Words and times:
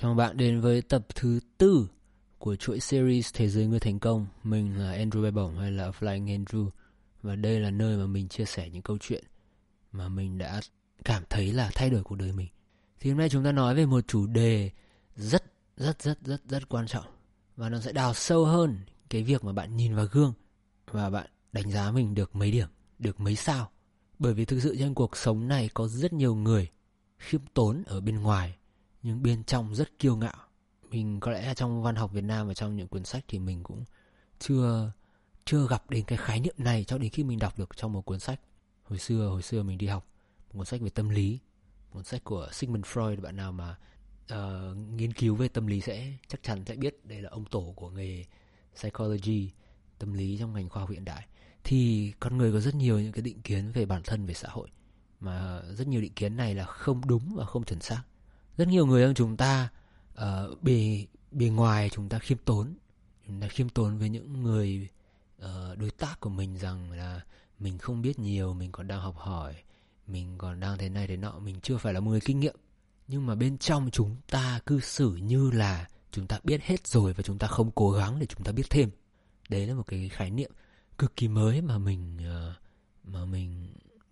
Chào 0.00 0.14
bạn 0.14 0.36
đến 0.36 0.60
với 0.60 0.82
tập 0.82 1.06
thứ 1.14 1.40
tư 1.58 1.88
của 2.38 2.56
chuỗi 2.56 2.80
series 2.80 3.30
Thế 3.34 3.48
giới 3.48 3.66
người 3.66 3.80
thành 3.80 3.98
công. 3.98 4.26
Mình 4.44 4.78
là 4.78 4.96
Andrew 4.96 5.22
Bay 5.22 5.30
Bổng 5.30 5.58
hay 5.58 5.70
là 5.70 5.90
Flying 5.90 6.44
Andrew. 6.44 6.70
Và 7.22 7.36
đây 7.36 7.60
là 7.60 7.70
nơi 7.70 7.96
mà 7.96 8.06
mình 8.06 8.28
chia 8.28 8.44
sẻ 8.44 8.70
những 8.70 8.82
câu 8.82 8.98
chuyện 9.00 9.24
mà 9.92 10.08
mình 10.08 10.38
đã 10.38 10.60
cảm 11.04 11.22
thấy 11.30 11.52
là 11.52 11.70
thay 11.74 11.90
đổi 11.90 12.02
cuộc 12.02 12.14
đời 12.14 12.32
mình. 12.32 12.48
Thì 13.00 13.10
hôm 13.10 13.18
nay 13.18 13.28
chúng 13.28 13.44
ta 13.44 13.52
nói 13.52 13.74
về 13.74 13.86
một 13.86 14.00
chủ 14.08 14.26
đề 14.26 14.70
rất 15.16 15.44
rất 15.76 16.02
rất 16.02 16.18
rất 16.24 16.42
rất 16.48 16.68
quan 16.68 16.86
trọng 16.86 17.06
và 17.56 17.68
nó 17.68 17.80
sẽ 17.80 17.92
đào 17.92 18.14
sâu 18.14 18.44
hơn 18.44 18.78
cái 19.10 19.22
việc 19.22 19.44
mà 19.44 19.52
bạn 19.52 19.76
nhìn 19.76 19.94
vào 19.94 20.06
gương 20.12 20.32
và 20.90 21.10
bạn 21.10 21.26
đánh 21.52 21.70
giá 21.70 21.90
mình 21.90 22.14
được 22.14 22.36
mấy 22.36 22.50
điểm, 22.50 22.68
được 22.98 23.20
mấy 23.20 23.36
sao. 23.36 23.70
Bởi 24.18 24.34
vì 24.34 24.44
thực 24.44 24.60
sự 24.60 24.76
trên 24.78 24.94
cuộc 24.94 25.16
sống 25.16 25.48
này 25.48 25.70
có 25.74 25.88
rất 25.88 26.12
nhiều 26.12 26.34
người 26.34 26.68
khiêm 27.18 27.40
tốn 27.54 27.82
ở 27.86 28.00
bên 28.00 28.22
ngoài 28.22 28.58
nhưng 29.02 29.22
bên 29.22 29.44
trong 29.44 29.74
rất 29.74 29.98
kiêu 29.98 30.16
ngạo. 30.16 30.36
Mình 30.90 31.20
có 31.20 31.32
lẽ 31.32 31.54
trong 31.54 31.82
văn 31.82 31.96
học 31.96 32.12
Việt 32.12 32.24
Nam 32.24 32.48
và 32.48 32.54
trong 32.54 32.76
những 32.76 32.88
cuốn 32.88 33.04
sách 33.04 33.24
thì 33.28 33.38
mình 33.38 33.62
cũng 33.62 33.84
chưa 34.38 34.92
chưa 35.44 35.66
gặp 35.66 35.90
đến 35.90 36.04
cái 36.04 36.18
khái 36.18 36.40
niệm 36.40 36.54
này 36.58 36.84
cho 36.84 36.98
đến 36.98 37.10
khi 37.10 37.24
mình 37.24 37.38
đọc 37.38 37.58
được 37.58 37.76
trong 37.76 37.92
một 37.92 38.02
cuốn 38.02 38.20
sách. 38.20 38.40
Hồi 38.82 38.98
xưa 38.98 39.28
hồi 39.28 39.42
xưa 39.42 39.62
mình 39.62 39.78
đi 39.78 39.86
học 39.86 40.06
một 40.52 40.58
cuốn 40.58 40.66
sách 40.66 40.80
về 40.80 40.90
tâm 40.90 41.08
lý, 41.08 41.38
một 41.80 41.94
cuốn 41.94 42.04
sách 42.04 42.24
của 42.24 42.48
Sigmund 42.52 42.84
Freud 42.84 43.20
bạn 43.20 43.36
nào 43.36 43.52
mà 43.52 43.76
uh, 44.32 44.76
nghiên 44.76 45.12
cứu 45.12 45.34
về 45.34 45.48
tâm 45.48 45.66
lý 45.66 45.80
sẽ 45.80 46.12
chắc 46.28 46.42
chắn 46.42 46.64
sẽ 46.66 46.76
biết 46.76 47.04
đây 47.04 47.22
là 47.22 47.30
ông 47.30 47.44
tổ 47.44 47.72
của 47.76 47.90
nghề 47.90 48.24
psychology, 48.74 49.50
tâm 49.98 50.12
lý 50.12 50.36
trong 50.38 50.52
ngành 50.52 50.68
khoa 50.68 50.82
học 50.82 50.90
hiện 50.90 51.04
đại. 51.04 51.26
Thì 51.64 52.12
con 52.20 52.38
người 52.38 52.52
có 52.52 52.60
rất 52.60 52.74
nhiều 52.74 53.00
những 53.00 53.12
cái 53.12 53.22
định 53.22 53.42
kiến 53.42 53.72
về 53.72 53.86
bản 53.86 54.02
thân 54.04 54.26
về 54.26 54.34
xã 54.34 54.48
hội 54.48 54.68
mà 55.20 55.62
rất 55.74 55.88
nhiều 55.88 56.00
định 56.00 56.12
kiến 56.12 56.36
này 56.36 56.54
là 56.54 56.64
không 56.64 57.02
đúng 57.06 57.34
và 57.36 57.44
không 57.44 57.64
chuẩn 57.64 57.80
xác 57.80 58.02
rất 58.58 58.68
nhiều 58.68 58.86
người 58.86 59.04
trong 59.04 59.14
chúng 59.14 59.36
ta 59.36 59.68
uh, 60.14 60.62
bề 60.62 61.06
bề 61.30 61.46
ngoài 61.46 61.90
chúng 61.90 62.08
ta 62.08 62.18
khiêm 62.18 62.38
tốn. 62.38 62.74
Chúng 63.26 63.40
ta 63.40 63.48
khiêm 63.48 63.68
tốn 63.68 63.98
với 63.98 64.08
những 64.08 64.42
người 64.42 64.88
uh, 65.42 65.78
đối 65.78 65.90
tác 65.90 66.20
của 66.20 66.30
mình 66.30 66.58
rằng 66.58 66.90
là 66.92 67.20
mình 67.58 67.78
không 67.78 68.02
biết 68.02 68.18
nhiều 68.18 68.54
mình 68.54 68.72
còn 68.72 68.88
đang 68.88 69.00
học 69.00 69.16
hỏi 69.16 69.54
mình 70.06 70.38
còn 70.38 70.60
đang 70.60 70.78
thế 70.78 70.88
này 70.88 71.06
thế 71.06 71.16
nọ 71.16 71.38
mình 71.38 71.60
chưa 71.60 71.76
phải 71.76 71.92
là 71.92 72.00
một 72.00 72.10
người 72.10 72.20
kinh 72.20 72.40
nghiệm. 72.40 72.56
Nhưng 73.08 73.26
mà 73.26 73.34
bên 73.34 73.58
trong 73.58 73.90
chúng 73.90 74.16
ta 74.30 74.60
cư 74.66 74.80
xử 74.80 75.16
như 75.16 75.50
là 75.50 75.88
chúng 76.12 76.26
ta 76.26 76.40
biết 76.44 76.62
hết 76.62 76.86
rồi 76.86 77.12
và 77.12 77.22
chúng 77.22 77.38
ta 77.38 77.46
không 77.46 77.70
cố 77.70 77.90
gắng 77.90 78.18
để 78.18 78.26
chúng 78.26 78.44
ta 78.44 78.52
biết 78.52 78.70
thêm. 78.70 78.90
Đấy 79.48 79.66
là 79.66 79.74
một 79.74 79.86
cái 79.86 80.08
khái 80.08 80.30
niệm 80.30 80.50
cực 80.98 81.16
kỳ 81.16 81.28
mới 81.28 81.60
mà 81.60 81.78
mình 81.78 82.18
uh, 82.18 82.56
mà 83.04 83.24
mình 83.24 83.66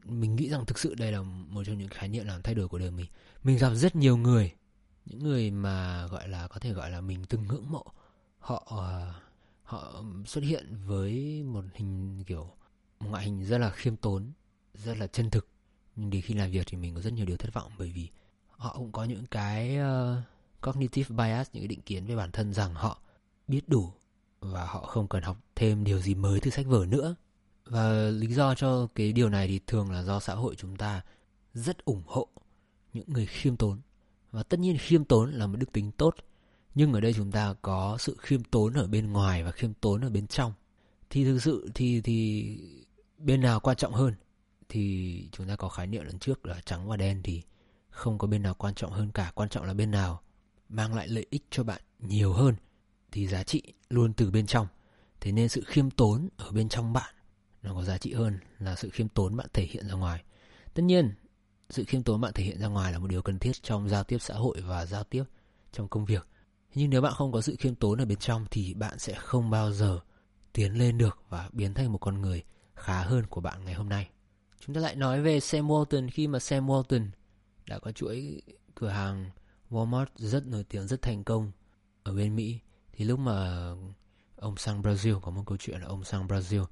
mình 0.09 0.37
nghĩ 0.37 0.49
rằng 0.49 0.67
thực 0.67 0.79
sự 0.79 0.95
đây 0.95 1.13
là 1.13 1.23
một 1.23 1.65
trong 1.67 1.79
những 1.79 1.89
khái 1.89 2.09
niệm 2.09 2.27
làm 2.27 2.43
thay 2.43 2.55
đổi 2.55 2.69
của 2.69 2.79
đời 2.79 2.91
mình. 2.91 3.07
Mình 3.43 3.59
gặp 3.59 3.75
rất 3.75 3.97
nhiều 3.97 4.17
người 4.17 4.53
những 5.07 5.19
người 5.19 5.51
mà 5.51 6.07
gọi 6.07 6.29
là 6.29 6.49
có 6.49 6.59
thể 6.59 6.73
gọi 6.73 6.91
là 6.91 7.01
mình 7.01 7.25
từng 7.29 7.47
ngưỡng 7.49 7.71
mộ. 7.71 7.85
Họ 8.39 8.67
ờ, 8.67 9.15
họ 9.63 10.05
xuất 10.27 10.45
hiện 10.45 10.77
với 10.87 11.43
một 11.43 11.65
hình 11.75 12.25
kiểu 12.27 12.51
một 13.01 13.11
ngoại 13.11 13.25
hình 13.25 13.45
rất 13.45 13.59
là 13.59 13.71
khiêm 13.71 13.97
tốn 13.97 14.33
rất 14.75 14.99
là 14.99 15.07
chân 15.07 15.31
thực. 15.31 15.49
Nhưng 15.97 16.11
đến 16.11 16.23
khi 16.23 16.35
làm 16.35 16.51
việc 16.51 16.67
thì 16.67 16.77
mình 16.77 16.95
có 16.95 17.01
rất 17.01 17.13
nhiều 17.13 17.27
điều 17.27 17.37
thất 17.37 17.55
vọng 17.55 17.73
bởi 17.79 17.93
vì 17.95 18.09
họ 18.49 18.75
cũng 18.79 18.93
có 18.93 19.05
những 19.05 19.27
cái 19.27 19.79
uh, 19.79 20.23
cognitive 20.61 21.17
bias 21.17 21.49
những 21.53 21.63
cái 21.63 21.69
định 21.69 21.81
kiến 21.81 22.07
về 22.07 22.17
bản 22.17 22.31
thân 22.33 22.53
rằng 22.53 22.75
họ 22.75 23.01
biết 23.49 23.69
đủ 23.69 23.93
và 24.41 24.67
họ 24.67 24.81
không 24.81 25.09
cần 25.09 25.23
học 25.23 25.37
thêm 25.57 25.85
điều 25.85 26.01
gì 26.01 26.15
mới 26.15 26.41
từ 26.41 26.51
sách 26.51 26.67
vở 26.67 26.87
nữa 26.89 27.15
và 27.67 28.11
lý 28.11 28.27
do 28.27 28.55
cho 28.55 28.87
cái 28.95 29.13
điều 29.13 29.29
này 29.29 29.49
thì 29.49 29.61
thường 29.67 29.91
là 29.91 30.03
do 30.03 30.21
xã 30.21 30.35
hội 30.35 30.55
chúng 30.55 30.77
ta 30.77 31.03
rất 31.55 31.85
ủng 31.85 32.03
hộ 32.07 32.29
những 32.93 33.05
người 33.09 33.27
khiêm 33.27 33.57
tốn. 33.57 33.81
Và 34.31 34.43
tất 34.43 34.61
nhiên 34.61 34.79
khiêm 34.79 35.05
tốn 35.05 35.31
là 35.31 35.47
một 35.47 35.57
đức 35.57 35.73
tính 35.73 35.91
tốt, 35.93 36.15
nhưng 36.75 36.93
ở 36.93 37.01
đây 37.01 37.13
chúng 37.13 37.31
ta 37.33 37.55
có 37.63 37.97
sự 38.01 38.17
khiêm 38.19 38.45
tốn 38.45 38.75
ở 38.75 38.87
bên 38.87 39.13
ngoài 39.13 39.45
và 39.45 39.51
khiêm 39.51 39.75
tốn 39.75 40.01
ở 40.01 40.11
bên 40.11 40.27
trong. 40.27 40.53
Thì 41.11 41.25
thực 41.25 41.39
sự 41.39 41.71
thì 41.75 42.01
thì 42.01 42.47
bên 43.19 43.41
nào 43.41 43.61
quan 43.61 43.77
trọng 43.77 43.93
hơn? 43.93 44.15
Thì 44.69 45.29
chúng 45.33 45.49
ta 45.49 45.57
có 45.57 45.69
khái 45.69 45.87
niệm 45.87 46.05
lần 46.05 46.19
trước 46.19 46.47
là 46.47 46.61
trắng 46.65 46.89
và 46.89 46.97
đen 46.97 47.21
thì 47.25 47.43
không 47.91 48.19
có 48.19 48.27
bên 48.27 48.43
nào 48.43 48.55
quan 48.55 48.75
trọng 48.75 48.93
hơn 48.93 49.11
cả, 49.11 49.33
quan 49.35 49.49
trọng 49.49 49.65
là 49.65 49.75
bên 49.75 49.91
nào 49.91 50.21
mang 50.69 50.95
lại 50.95 51.09
lợi 51.09 51.27
ích 51.31 51.45
cho 51.51 51.65
bạn 51.65 51.83
nhiều 51.99 52.33
hơn 52.33 52.55
thì 53.13 53.27
giá 53.27 53.43
trị 53.43 53.63
luôn 53.89 54.13
từ 54.13 54.31
bên 54.31 54.47
trong. 54.47 54.67
Thế 55.21 55.33
nên 55.33 55.49
sự 55.49 55.63
khiêm 55.67 55.91
tốn 55.91 56.29
ở 56.37 56.51
bên 56.51 56.69
trong 56.69 56.93
bạn 56.93 57.15
nó 57.67 57.75
có 57.75 57.83
giá 57.83 57.99
trị 57.99 58.13
hơn 58.13 58.39
là 58.59 58.75
sự 58.75 58.91
khiêm 58.91 59.09
tốn 59.09 59.37
bạn 59.37 59.47
thể 59.53 59.63
hiện 59.63 59.89
ra 59.89 59.95
ngoài. 59.95 60.23
Tất 60.75 60.83
nhiên, 60.83 61.15
sự 61.71 61.85
khiêm 61.85 62.03
tốn 62.03 62.21
bạn 62.21 62.33
thể 62.33 62.45
hiện 62.45 62.61
ra 62.61 62.67
ngoài 62.67 62.93
là 62.93 62.99
một 62.99 63.07
điều 63.07 63.23
cần 63.23 63.39
thiết 63.39 63.63
trong 63.63 63.89
giao 63.89 64.05
tiếp 64.05 64.19
xã 64.21 64.35
hội 64.35 64.61
và 64.61 64.87
giao 64.87 65.05
tiếp 65.05 65.25
trong 65.73 65.89
công 65.89 66.05
việc. 66.05 66.27
Nhưng 66.75 66.91
nếu 66.91 67.03
bạn 67.03 67.13
không 67.17 67.33
có 67.33 67.41
sự 67.41 67.57
khiêm 67.59 67.75
tốn 67.75 68.01
ở 68.01 68.05
bên 68.05 68.19
trong 68.19 68.47
thì 68.51 68.75
bạn 68.75 68.99
sẽ 68.99 69.15
không 69.15 69.51
bao 69.51 69.73
giờ 69.73 70.01
tiến 70.53 70.79
lên 70.79 70.99
được 70.99 71.19
và 71.29 71.49
biến 71.53 71.75
thành 71.75 71.93
một 71.93 71.99
con 71.99 72.21
người 72.21 72.43
khá 72.75 73.03
hơn 73.03 73.27
của 73.27 73.41
bạn 73.41 73.65
ngày 73.65 73.75
hôm 73.75 73.89
nay. 73.89 74.09
Chúng 74.61 74.75
ta 74.75 74.81
lại 74.81 74.97
nói 74.97 75.23
về 75.23 75.41
Sam 75.41 75.69
Walton 75.69 76.09
khi 76.13 76.27
mà 76.27 76.39
Sam 76.39 76.67
Walton 76.67 77.09
đã 77.67 77.79
có 77.79 77.93
chuỗi 77.93 78.43
cửa 78.75 78.89
hàng 78.89 79.31
Walmart 79.71 80.07
rất 80.17 80.47
nổi 80.47 80.65
tiếng, 80.65 80.87
rất 80.87 81.03
thành 81.03 81.25
công 81.25 81.53
ở 82.03 82.15
bên 82.15 82.37
Mỹ. 82.37 82.61
Thì 82.93 83.05
lúc 83.05 83.19
mà 83.19 83.69
ông 84.37 84.57
sang 84.57 84.83
Brazil, 84.83 85.21
có 85.21 85.31
một 85.31 85.43
câu 85.47 85.57
chuyện 85.61 85.81
là 85.81 85.87
ông 85.87 86.05
sang 86.05 86.27
Brazil 86.27 86.65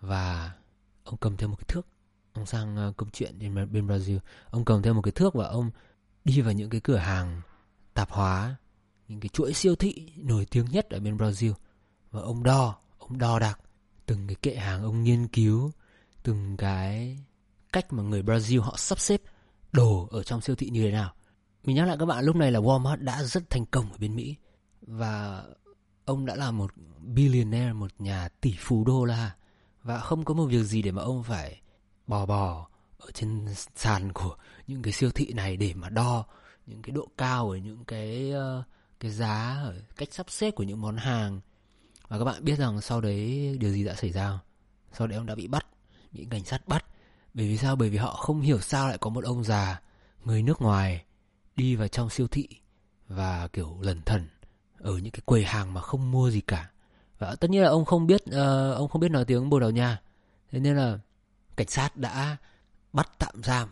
và 0.00 0.52
ông 1.04 1.16
cầm 1.16 1.36
theo 1.36 1.48
một 1.48 1.56
cái 1.56 1.64
thước. 1.68 1.86
Ông 2.32 2.46
sang 2.46 2.76
ờ, 2.76 2.92
công 2.96 3.10
chuyện 3.10 3.38
bên, 3.38 3.72
bên 3.72 3.86
Brazil. 3.86 4.18
Ông 4.50 4.64
cầm 4.64 4.82
theo 4.82 4.94
một 4.94 5.02
cái 5.02 5.12
thước 5.12 5.34
và 5.34 5.46
ông 5.46 5.70
đi 6.24 6.40
vào 6.40 6.52
những 6.52 6.70
cái 6.70 6.80
cửa 6.80 6.96
hàng 6.96 7.40
tạp 7.94 8.10
hóa 8.10 8.56
những 9.08 9.20
cái 9.20 9.28
chuỗi 9.28 9.52
siêu 9.52 9.76
thị 9.76 10.12
nổi 10.16 10.46
tiếng 10.50 10.66
nhất 10.70 10.90
ở 10.90 11.00
bên 11.00 11.16
Brazil. 11.16 11.52
Và 12.10 12.20
ông 12.20 12.42
đo 12.42 12.78
ông 12.98 13.18
đo 13.18 13.38
đạc 13.38 13.60
từng 14.06 14.26
cái 14.26 14.36
kệ 14.42 14.56
hàng 14.56 14.82
ông 14.82 15.02
nghiên 15.02 15.28
cứu 15.28 15.70
từng 16.22 16.56
cái 16.56 17.18
cách 17.72 17.92
mà 17.92 18.02
người 18.02 18.22
Brazil 18.22 18.60
họ 18.60 18.74
sắp 18.76 19.00
xếp 19.00 19.20
đồ 19.72 20.08
ở 20.10 20.22
trong 20.22 20.40
siêu 20.40 20.56
thị 20.56 20.70
như 20.70 20.82
thế 20.82 20.90
nào. 20.90 21.12
Mình 21.64 21.76
nhắc 21.76 21.88
lại 21.88 21.96
các 22.00 22.06
bạn 22.06 22.24
lúc 22.24 22.36
này 22.36 22.52
là 22.52 22.60
Walmart 22.60 23.04
đã 23.04 23.22
rất 23.22 23.50
thành 23.50 23.66
công 23.66 23.92
ở 23.92 23.98
bên 23.98 24.16
Mỹ. 24.16 24.36
Và 24.80 25.44
ông 26.04 26.26
đã 26.26 26.34
là 26.34 26.50
một 26.50 26.70
billionaire 27.00 27.72
một 27.72 27.90
nhà 27.98 28.28
tỷ 28.40 28.54
phú 28.58 28.84
đô 28.84 29.04
la 29.04 29.36
và 29.86 30.00
không 30.00 30.24
có 30.24 30.34
một 30.34 30.46
việc 30.46 30.62
gì 30.62 30.82
để 30.82 30.90
mà 30.90 31.02
ông 31.02 31.22
phải 31.22 31.60
bò 32.06 32.26
bò 32.26 32.68
ở 32.98 33.10
trên 33.14 33.46
sàn 33.76 34.12
của 34.12 34.36
những 34.66 34.82
cái 34.82 34.92
siêu 34.92 35.10
thị 35.10 35.32
này 35.32 35.56
để 35.56 35.74
mà 35.74 35.88
đo 35.88 36.24
những 36.66 36.82
cái 36.82 36.90
độ 36.90 37.08
cao 37.18 37.50
ở 37.50 37.56
những 37.56 37.84
cái 37.84 38.30
ờ, 38.30 38.62
cái 39.00 39.10
giá 39.10 39.60
ở 39.64 39.74
cách 39.96 40.08
sắp 40.12 40.30
xếp 40.30 40.50
của 40.50 40.62
những 40.62 40.80
món 40.80 40.96
hàng. 40.96 41.40
Và 42.08 42.18
các 42.18 42.24
bạn 42.24 42.44
biết 42.44 42.58
rằng 42.58 42.80
sau 42.80 43.00
đấy 43.00 43.56
điều 43.60 43.72
gì 43.72 43.84
đã 43.84 43.94
xảy 43.94 44.12
ra 44.12 44.38
sau 44.92 45.06
đấy 45.06 45.16
ông 45.16 45.26
đã 45.26 45.34
bị 45.34 45.46
bắt, 45.46 45.66
bị 46.12 46.26
cảnh 46.30 46.44
sát 46.44 46.68
bắt. 46.68 46.84
Bởi 47.34 47.48
vì 47.48 47.56
sao? 47.56 47.76
Bởi 47.76 47.90
vì 47.90 47.98
họ 47.98 48.14
không 48.14 48.40
hiểu 48.40 48.60
sao 48.60 48.88
lại 48.88 48.98
có 48.98 49.10
một 49.10 49.24
ông 49.24 49.44
già 49.44 49.80
người 50.24 50.42
nước 50.42 50.62
ngoài 50.62 51.04
đi 51.56 51.76
vào 51.76 51.88
trong 51.88 52.10
siêu 52.10 52.28
thị 52.28 52.48
và 53.08 53.48
kiểu 53.48 53.78
lẩn 53.80 54.02
thần 54.02 54.28
ở 54.78 54.98
những 54.98 55.12
cái 55.12 55.20
quầy 55.24 55.44
hàng 55.44 55.74
mà 55.74 55.80
không 55.80 56.10
mua 56.10 56.30
gì 56.30 56.40
cả 56.40 56.70
và 57.18 57.34
tất 57.40 57.50
nhiên 57.50 57.62
là 57.62 57.68
ông 57.68 57.84
không 57.84 58.06
biết 58.06 58.22
uh, 58.28 58.76
ông 58.76 58.88
không 58.88 59.00
biết 59.00 59.10
nói 59.10 59.24
tiếng 59.24 59.50
Bồ 59.50 59.60
Đào 59.60 59.70
Nha 59.70 60.00
thế 60.50 60.60
nên 60.60 60.76
là 60.76 60.98
cảnh 61.56 61.68
sát 61.68 61.96
đã 61.96 62.36
bắt 62.92 63.10
tạm 63.18 63.42
giam 63.42 63.68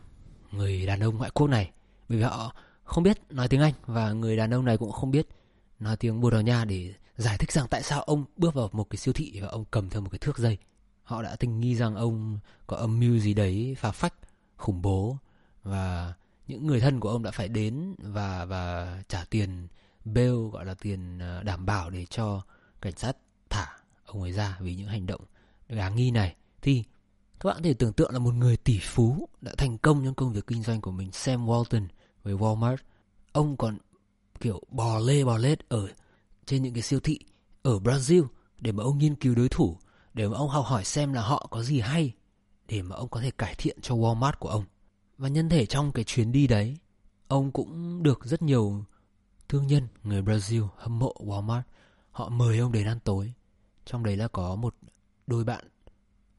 người 0.52 0.86
đàn 0.86 1.00
ông 1.00 1.18
ngoại 1.18 1.30
quốc 1.30 1.46
này 1.46 1.70
bởi 2.08 2.18
vì 2.18 2.24
họ 2.24 2.54
không 2.84 3.04
biết 3.04 3.18
nói 3.30 3.48
tiếng 3.48 3.60
Anh 3.60 3.72
và 3.86 4.12
người 4.12 4.36
đàn 4.36 4.54
ông 4.54 4.64
này 4.64 4.78
cũng 4.78 4.92
không 4.92 5.10
biết 5.10 5.26
nói 5.80 5.96
tiếng 5.96 6.20
Bồ 6.20 6.30
Đào 6.30 6.42
Nha 6.42 6.64
để 6.64 6.94
giải 7.16 7.38
thích 7.38 7.52
rằng 7.52 7.66
tại 7.70 7.82
sao 7.82 8.02
ông 8.02 8.24
bước 8.36 8.54
vào 8.54 8.68
một 8.72 8.90
cái 8.90 8.96
siêu 8.96 9.14
thị 9.14 9.40
và 9.40 9.48
ông 9.48 9.64
cầm 9.70 9.90
theo 9.90 10.00
một 10.00 10.08
cái 10.10 10.18
thước 10.18 10.38
dây. 10.38 10.58
Họ 11.02 11.22
đã 11.22 11.36
tình 11.36 11.60
nghi 11.60 11.74
rằng 11.74 11.94
ông 11.94 12.38
có 12.66 12.76
âm 12.76 13.00
mưu 13.00 13.18
gì 13.18 13.34
đấy 13.34 13.76
phá 13.78 13.90
phách, 13.90 14.14
khủng 14.56 14.82
bố 14.82 15.16
và 15.62 16.12
những 16.46 16.66
người 16.66 16.80
thân 16.80 17.00
của 17.00 17.10
ông 17.10 17.22
đã 17.22 17.30
phải 17.30 17.48
đến 17.48 17.94
và 17.98 18.44
và 18.44 18.96
trả 19.08 19.24
tiền 19.30 19.68
bail 20.04 20.48
gọi 20.52 20.64
là 20.64 20.74
tiền 20.74 21.18
ờ, 21.18 21.42
đảm 21.42 21.66
bảo 21.66 21.90
để 21.90 22.06
cho 22.10 22.42
cảnh 22.80 22.96
sát 22.96 23.16
ông 24.14 24.22
ấy 24.22 24.32
ra 24.32 24.58
vì 24.60 24.74
những 24.74 24.88
hành 24.88 25.06
động 25.06 25.20
đáng 25.68 25.96
nghi 25.96 26.10
này. 26.10 26.36
Thì 26.62 26.84
các 27.40 27.48
bạn 27.48 27.56
có 27.56 27.62
thể 27.62 27.74
tưởng 27.74 27.92
tượng 27.92 28.12
là 28.12 28.18
một 28.18 28.34
người 28.34 28.56
tỷ 28.56 28.78
phú 28.78 29.28
đã 29.40 29.54
thành 29.58 29.78
công 29.78 30.04
trong 30.04 30.14
công 30.14 30.32
việc 30.32 30.46
kinh 30.46 30.62
doanh 30.62 30.80
của 30.80 30.90
mình. 30.90 31.12
Sam 31.12 31.46
Walton 31.46 31.86
với 32.22 32.34
Walmart. 32.34 32.76
Ông 33.32 33.56
còn 33.56 33.78
kiểu 34.40 34.60
bò 34.68 34.98
lê, 34.98 35.24
bò 35.24 35.38
lết 35.38 35.68
ở 35.68 35.88
trên 36.46 36.62
những 36.62 36.74
cái 36.74 36.82
siêu 36.82 37.00
thị 37.00 37.18
ở 37.62 37.78
Brazil 37.78 38.26
để 38.58 38.72
mà 38.72 38.84
ông 38.84 38.98
nghiên 38.98 39.14
cứu 39.14 39.34
đối 39.34 39.48
thủ, 39.48 39.78
để 40.14 40.28
mà 40.28 40.36
ông 40.36 40.48
học 40.48 40.64
hỏi 40.66 40.84
xem 40.84 41.12
là 41.12 41.22
họ 41.22 41.46
có 41.50 41.62
gì 41.62 41.80
hay 41.80 42.12
để 42.68 42.82
mà 42.82 42.96
ông 42.96 43.08
có 43.08 43.20
thể 43.20 43.30
cải 43.30 43.54
thiện 43.58 43.78
cho 43.82 43.94
Walmart 43.94 44.32
của 44.38 44.48
ông. 44.48 44.64
Và 45.18 45.28
nhân 45.28 45.48
thể 45.48 45.66
trong 45.66 45.92
cái 45.92 46.04
chuyến 46.04 46.32
đi 46.32 46.46
đấy, 46.46 46.76
ông 47.28 47.52
cũng 47.52 48.02
được 48.02 48.24
rất 48.24 48.42
nhiều 48.42 48.84
thương 49.48 49.66
nhân 49.66 49.88
người 50.02 50.22
Brazil 50.22 50.68
hâm 50.76 50.98
mộ 50.98 51.14
Walmart. 51.18 51.62
Họ 52.10 52.28
mời 52.28 52.58
ông 52.58 52.72
đến 52.72 52.86
ăn 52.86 52.98
tối 53.04 53.32
trong 53.84 54.04
đấy 54.04 54.16
là 54.16 54.28
có 54.28 54.56
một 54.56 54.74
đôi 55.26 55.44
bạn 55.44 55.64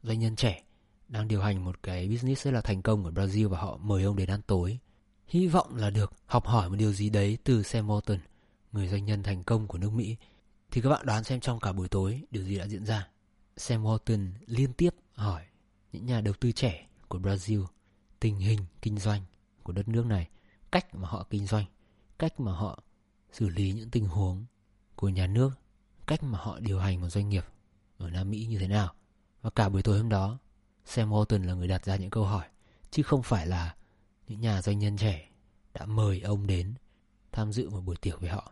doanh 0.03 0.19
nhân 0.19 0.35
trẻ 0.35 0.63
đang 1.07 1.27
điều 1.27 1.41
hành 1.41 1.65
một 1.65 1.83
cái 1.83 2.07
business 2.07 2.45
rất 2.45 2.51
là 2.51 2.61
thành 2.61 2.81
công 2.81 3.05
ở 3.05 3.11
Brazil 3.11 3.49
và 3.49 3.59
họ 3.59 3.77
mời 3.81 4.03
ông 4.03 4.15
đến 4.15 4.29
ăn 4.29 4.41
tối. 4.47 4.79
Hy 5.27 5.47
vọng 5.47 5.75
là 5.75 5.89
được 5.89 6.13
học 6.25 6.45
hỏi 6.47 6.69
một 6.69 6.75
điều 6.75 6.93
gì 6.93 7.09
đấy 7.09 7.37
từ 7.43 7.63
Sam 7.63 7.87
Walton 7.87 8.17
người 8.71 8.87
doanh 8.87 9.05
nhân 9.05 9.23
thành 9.23 9.43
công 9.43 9.67
của 9.67 9.77
nước 9.77 9.89
Mỹ. 9.93 10.15
Thì 10.71 10.81
các 10.81 10.89
bạn 10.89 11.05
đoán 11.05 11.23
xem 11.23 11.39
trong 11.39 11.59
cả 11.59 11.73
buổi 11.73 11.87
tối 11.87 12.21
điều 12.31 12.43
gì 12.43 12.57
đã 12.57 12.67
diễn 12.67 12.85
ra. 12.85 13.07
Sam 13.57 13.83
Walton 13.83 14.29
liên 14.47 14.73
tiếp 14.73 14.89
hỏi 15.13 15.45
những 15.91 16.05
nhà 16.05 16.21
đầu 16.21 16.33
tư 16.39 16.51
trẻ 16.51 16.87
của 17.07 17.19
Brazil 17.19 17.65
tình 18.19 18.37
hình 18.37 18.59
kinh 18.81 18.99
doanh 18.99 19.21
của 19.63 19.73
đất 19.73 19.87
nước 19.87 20.05
này, 20.05 20.27
cách 20.71 20.95
mà 20.95 21.07
họ 21.07 21.27
kinh 21.29 21.45
doanh, 21.45 21.65
cách 22.19 22.39
mà 22.39 22.51
họ 22.51 22.83
xử 23.31 23.49
lý 23.49 23.73
những 23.73 23.89
tình 23.89 24.05
huống 24.05 24.45
của 24.95 25.09
nhà 25.09 25.27
nước, 25.27 25.49
cách 26.07 26.23
mà 26.23 26.39
họ 26.41 26.59
điều 26.59 26.79
hành 26.79 27.01
một 27.01 27.09
doanh 27.09 27.29
nghiệp 27.29 27.45
ở 27.97 28.09
Nam 28.09 28.31
Mỹ 28.31 28.45
như 28.49 28.59
thế 28.59 28.67
nào. 28.67 28.93
Và 29.41 29.49
cả 29.49 29.69
buổi 29.69 29.83
tối 29.83 29.97
hôm 29.97 30.09
đó, 30.09 30.37
Sam 30.85 31.11
Walton 31.11 31.45
là 31.45 31.53
người 31.53 31.67
đặt 31.67 31.85
ra 31.85 31.95
những 31.95 32.09
câu 32.09 32.25
hỏi, 32.25 32.45
chứ 32.91 33.03
không 33.03 33.23
phải 33.23 33.47
là 33.47 33.75
những 34.27 34.41
nhà 34.41 34.61
doanh 34.61 34.79
nhân 34.79 34.97
trẻ 34.97 35.29
đã 35.73 35.85
mời 35.85 36.21
ông 36.21 36.47
đến 36.47 36.73
tham 37.31 37.51
dự 37.51 37.69
một 37.69 37.81
buổi 37.81 37.95
tiệc 37.95 38.21
với 38.21 38.29
họ. 38.29 38.51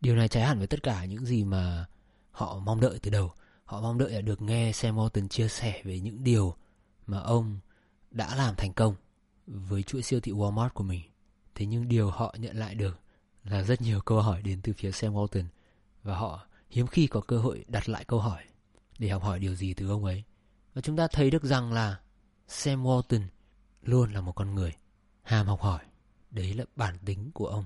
Điều 0.00 0.16
này 0.16 0.28
trái 0.28 0.44
hẳn 0.44 0.58
với 0.58 0.66
tất 0.66 0.82
cả 0.82 1.04
những 1.04 1.26
gì 1.26 1.44
mà 1.44 1.86
họ 2.30 2.58
mong 2.58 2.80
đợi 2.80 2.98
từ 3.02 3.10
đầu. 3.10 3.32
Họ 3.64 3.80
mong 3.80 3.98
đợi 3.98 4.10
là 4.10 4.20
được 4.20 4.42
nghe 4.42 4.72
Sam 4.72 4.96
Walton 4.96 5.28
chia 5.28 5.48
sẻ 5.48 5.82
về 5.84 6.00
những 6.00 6.24
điều 6.24 6.56
mà 7.06 7.18
ông 7.18 7.58
đã 8.10 8.34
làm 8.34 8.54
thành 8.56 8.72
công 8.72 8.94
với 9.46 9.82
chuỗi 9.82 10.02
siêu 10.02 10.20
thị 10.20 10.32
Walmart 10.32 10.68
của 10.68 10.84
mình. 10.84 11.02
Thế 11.54 11.66
nhưng 11.66 11.88
điều 11.88 12.10
họ 12.10 12.34
nhận 12.38 12.56
lại 12.56 12.74
được 12.74 13.00
là 13.44 13.62
rất 13.62 13.80
nhiều 13.80 14.00
câu 14.00 14.20
hỏi 14.20 14.42
đến 14.42 14.60
từ 14.62 14.72
phía 14.76 14.92
Sam 14.92 15.14
Walton 15.14 15.44
và 16.02 16.16
họ 16.16 16.46
hiếm 16.74 16.86
khi 16.86 17.06
có 17.06 17.20
cơ 17.20 17.38
hội 17.38 17.64
đặt 17.68 17.88
lại 17.88 18.04
câu 18.04 18.20
hỏi 18.20 18.42
để 18.98 19.08
học 19.08 19.22
hỏi 19.22 19.38
điều 19.38 19.54
gì 19.54 19.74
từ 19.74 19.88
ông 19.88 20.04
ấy. 20.04 20.22
Và 20.74 20.82
chúng 20.82 20.96
ta 20.96 21.08
thấy 21.12 21.30
được 21.30 21.44
rằng 21.44 21.72
là 21.72 22.00
Sam 22.48 22.84
Walton 22.84 23.22
luôn 23.82 24.12
là 24.12 24.20
một 24.20 24.32
con 24.32 24.54
người 24.54 24.72
ham 25.22 25.46
học 25.46 25.60
hỏi. 25.60 25.80
Đấy 26.30 26.54
là 26.54 26.64
bản 26.76 26.98
tính 27.04 27.30
của 27.34 27.46
ông. 27.46 27.64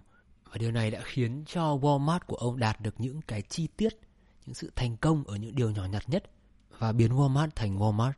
Và 0.50 0.56
điều 0.58 0.70
này 0.70 0.90
đã 0.90 1.00
khiến 1.04 1.44
cho 1.46 1.76
Walmart 1.76 2.20
của 2.26 2.36
ông 2.36 2.58
đạt 2.58 2.80
được 2.80 3.00
những 3.00 3.20
cái 3.22 3.42
chi 3.42 3.68
tiết, 3.76 3.98
những 4.46 4.54
sự 4.54 4.72
thành 4.76 4.96
công 4.96 5.24
ở 5.24 5.36
những 5.36 5.54
điều 5.54 5.70
nhỏ 5.70 5.84
nhặt 5.84 6.02
nhất 6.06 6.30
và 6.78 6.92
biến 6.92 7.12
Walmart 7.12 7.48
thành 7.54 7.78
Walmart, 7.78 8.12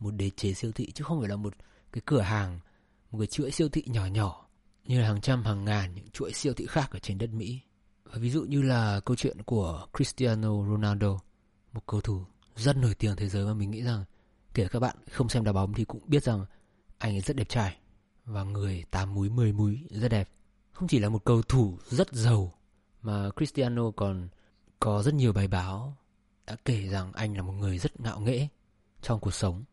một 0.00 0.10
đế 0.10 0.30
chế 0.30 0.54
siêu 0.54 0.72
thị 0.72 0.92
chứ 0.92 1.04
không 1.04 1.20
phải 1.20 1.28
là 1.28 1.36
một 1.36 1.54
cái 1.92 2.02
cửa 2.04 2.20
hàng, 2.20 2.60
một 3.10 3.18
cái 3.18 3.26
chuỗi 3.26 3.50
siêu 3.50 3.68
thị 3.68 3.84
nhỏ 3.86 4.06
nhỏ 4.06 4.48
như 4.84 5.00
là 5.00 5.06
hàng 5.06 5.20
trăm 5.20 5.44
hàng 5.44 5.64
ngàn 5.64 5.94
những 5.94 6.10
chuỗi 6.10 6.32
siêu 6.32 6.54
thị 6.54 6.66
khác 6.68 6.90
ở 6.90 6.98
trên 6.98 7.18
đất 7.18 7.30
Mỹ. 7.30 7.60
Ờ, 8.12 8.18
ví 8.18 8.30
dụ 8.30 8.44
như 8.44 8.62
là 8.62 9.00
câu 9.00 9.16
chuyện 9.16 9.42
của 9.42 9.86
Cristiano 9.96 10.64
Ronaldo, 10.70 11.18
một 11.72 11.86
cầu 11.86 12.00
thủ 12.00 12.24
rất 12.56 12.76
nổi 12.76 12.94
tiếng 12.94 13.16
thế 13.16 13.28
giới 13.28 13.46
mà 13.46 13.54
mình 13.54 13.70
nghĩ 13.70 13.82
rằng 13.82 14.04
kể 14.54 14.68
các 14.68 14.80
bạn 14.80 14.96
không 15.10 15.28
xem 15.28 15.44
đá 15.44 15.52
bóng 15.52 15.74
thì 15.74 15.84
cũng 15.84 16.02
biết 16.06 16.22
rằng 16.22 16.46
anh 16.98 17.14
ấy 17.14 17.20
rất 17.20 17.36
đẹp 17.36 17.48
trai 17.48 17.76
và 18.24 18.44
người 18.44 18.84
tám 18.90 19.14
múi 19.14 19.30
mười 19.30 19.52
múi 19.52 19.78
rất 19.90 20.08
đẹp. 20.08 20.28
Không 20.72 20.88
chỉ 20.88 20.98
là 20.98 21.08
một 21.08 21.24
cầu 21.24 21.42
thủ 21.42 21.78
rất 21.86 22.12
giàu 22.12 22.54
mà 23.02 23.30
Cristiano 23.36 23.90
còn 23.90 24.28
có 24.80 25.02
rất 25.02 25.14
nhiều 25.14 25.32
bài 25.32 25.48
báo 25.48 25.96
đã 26.46 26.56
kể 26.64 26.88
rằng 26.88 27.12
anh 27.12 27.36
là 27.36 27.42
một 27.42 27.52
người 27.52 27.78
rất 27.78 28.00
ngạo 28.00 28.20
nghễ 28.20 28.48
trong 29.02 29.20
cuộc 29.20 29.34
sống 29.34 29.64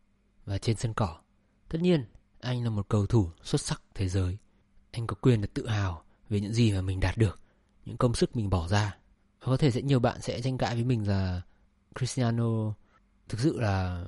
và 0.46 0.58
trên 0.58 0.76
sân 0.76 0.94
cỏ. 0.94 1.20
Tất 1.68 1.78
nhiên, 1.80 2.04
anh 2.40 2.64
là 2.64 2.70
một 2.70 2.88
cầu 2.88 3.06
thủ 3.06 3.30
xuất 3.42 3.60
sắc 3.60 3.82
thế 3.94 4.08
giới. 4.08 4.38
Anh 4.90 5.06
có 5.06 5.16
quyền 5.20 5.40
được 5.40 5.54
tự 5.54 5.68
hào 5.68 6.02
về 6.28 6.40
những 6.40 6.52
gì 6.52 6.72
mà 6.72 6.80
mình 6.80 7.00
đạt 7.00 7.16
được, 7.16 7.40
những 7.84 7.96
công 7.96 8.14
sức 8.14 8.36
mình 8.36 8.50
bỏ 8.50 8.68
ra. 8.68 8.96
Và 9.40 9.46
có 9.46 9.56
thể 9.56 9.70
sẽ 9.70 9.82
nhiều 9.82 10.00
bạn 10.00 10.20
sẽ 10.20 10.40
tranh 10.40 10.58
cãi 10.58 10.74
với 10.74 10.84
mình 10.84 11.08
là 11.08 11.42
Cristiano 11.98 12.74
thực 13.28 13.40
sự 13.40 13.60
là 13.60 14.04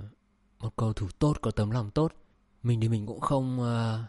một 0.58 0.76
cầu 0.76 0.92
thủ 0.92 1.08
tốt, 1.18 1.36
có 1.40 1.50
tấm 1.50 1.70
lòng 1.70 1.90
tốt. 1.90 2.12
Mình 2.62 2.80
thì 2.80 2.88
mình 2.88 3.06
cũng 3.06 3.20
không 3.20 3.60
uh, 3.60 4.08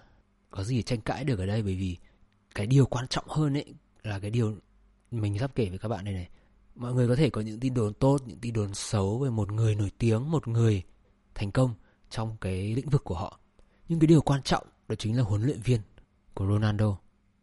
có 0.52 0.64
gì 0.64 0.84
tranh 0.84 1.02
cãi 1.02 1.24
được 1.24 1.40
ở 1.40 1.46
đây 1.46 1.64
bởi 1.64 1.76
vì 1.76 1.98
cái 2.56 2.68
điều 2.68 2.86
quan 2.86 3.08
trọng 3.08 3.26
hơn 3.28 3.58
ấy 3.58 3.74
là 4.04 4.20
cái 4.20 4.32
điều 4.32 4.56
mình 5.12 5.40
sắp 5.40 5.52
kể 5.56 5.70
với 5.70 5.78
các 5.78 5.90
bạn 5.90 6.06
đây 6.06 6.14
này. 6.14 6.30
Mọi 6.76 6.94
người 6.94 7.08
có 7.08 7.16
thể 7.16 7.30
có 7.30 7.42
những 7.42 7.60
tin 7.60 7.74
đồn 7.74 7.94
tốt, 7.94 8.18
những 8.26 8.40
tin 8.40 8.54
đồn 8.54 8.74
xấu 8.74 9.20
về 9.20 9.30
một 9.30 9.52
người 9.52 9.76
nổi 9.76 9.92
tiếng, 9.98 10.32
một 10.32 10.48
người 10.48 10.84
thành 11.36 11.52
công 11.52 11.74
trong 12.10 12.38
cái 12.42 12.76
lĩnh 12.76 12.90
vực 12.90 13.04
của 13.04 13.16
họ. 13.16 13.40
Nhưng 13.90 14.00
cái 14.00 14.08
điều 14.08 14.22
quan 14.22 14.44
trọng 14.44 14.68
đó 14.88 14.96
chính 14.96 15.18
là 15.18 15.24
huấn 15.24 15.44
luyện 15.44 15.62
viên 15.62 15.82
của 16.34 16.48
Ronaldo 16.48 16.98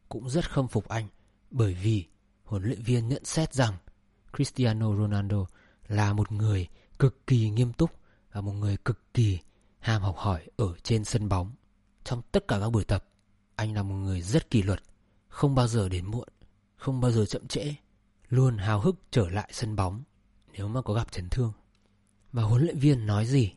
cũng 0.09 0.31
rất 0.31 0.51
khâm 0.51 0.69
phục 0.69 0.89
anh 0.89 1.09
bởi 1.51 1.75
vì 1.75 2.05
huấn 2.45 2.63
luyện 2.63 2.83
viên 2.83 3.09
nhận 3.09 3.25
xét 3.25 3.55
rằng 3.55 3.75
Cristiano 4.37 4.97
Ronaldo 4.97 5.47
là 5.89 6.13
một 6.13 6.33
người 6.33 6.69
cực 6.99 7.27
kỳ 7.27 7.51
nghiêm 7.51 7.73
túc 7.73 7.91
và 8.33 8.41
một 8.41 8.53
người 8.53 8.77
cực 8.77 9.15
kỳ 9.15 9.39
ham 9.79 10.03
học 10.03 10.17
hỏi 10.17 10.47
ở 10.57 10.75
trên 10.83 11.05
sân 11.05 11.29
bóng. 11.29 11.53
Trong 12.05 12.23
tất 12.33 12.49
cả 12.49 12.59
các 12.61 12.71
buổi 12.71 12.85
tập, 12.85 13.05
anh 13.57 13.75
là 13.75 13.83
một 13.83 13.95
người 13.95 14.23
rất 14.23 14.51
kỷ 14.51 14.63
luật, 14.63 14.83
không 15.29 15.55
bao 15.55 15.69
giờ 15.69 15.89
đến 15.89 16.07
muộn, 16.07 16.29
không 16.77 17.01
bao 17.01 17.11
giờ 17.11 17.27
chậm 17.27 17.47
trễ, 17.47 17.75
luôn 18.29 18.59
hào 18.59 18.81
hức 18.81 18.97
trở 19.11 19.29
lại 19.31 19.51
sân 19.53 19.77
bóng 19.77 20.03
nếu 20.53 20.69
mà 20.69 20.83
có 20.83 20.95
gặp 20.95 21.13
chấn 21.13 21.29
thương. 21.29 21.53
Và 22.33 22.43
huấn 22.43 22.63
luyện 22.63 22.79
viên 22.79 23.07
nói 23.07 23.27
gì, 23.27 23.53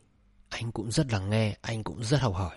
anh 0.48 0.72
cũng 0.72 0.90
rất 0.90 1.12
lắng 1.12 1.30
nghe, 1.30 1.56
anh 1.60 1.84
cũng 1.84 2.04
rất 2.04 2.20
học 2.20 2.34
hỏi. 2.34 2.56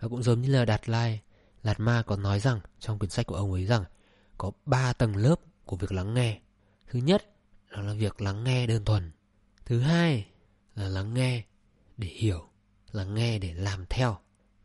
Và 0.00 0.08
cũng 0.08 0.22
giống 0.22 0.40
như 0.42 0.52
là 0.52 0.64
Đạt 0.64 0.88
Lai, 0.88 1.20
Lạt 1.62 1.80
Ma 1.80 2.02
còn 2.06 2.22
nói 2.22 2.40
rằng 2.40 2.60
trong 2.80 2.98
quyển 2.98 3.10
sách 3.10 3.26
của 3.26 3.34
ông 3.34 3.52
ấy 3.52 3.66
rằng 3.66 3.84
có 4.38 4.50
ba 4.66 4.92
tầng 4.92 5.16
lớp 5.16 5.40
của 5.64 5.76
việc 5.76 5.92
lắng 5.92 6.14
nghe. 6.14 6.40
Thứ 6.90 6.98
nhất 6.98 7.24
đó 7.70 7.82
là 7.82 7.92
việc 7.92 8.20
lắng 8.20 8.44
nghe 8.44 8.66
đơn 8.66 8.84
thuần. 8.84 9.12
Thứ 9.64 9.80
hai 9.80 10.26
là 10.74 10.88
lắng 10.88 11.14
nghe 11.14 11.44
để 11.96 12.08
hiểu, 12.08 12.48
lắng 12.92 13.14
nghe 13.14 13.38
để 13.38 13.54
làm 13.54 13.84
theo. 13.90 14.18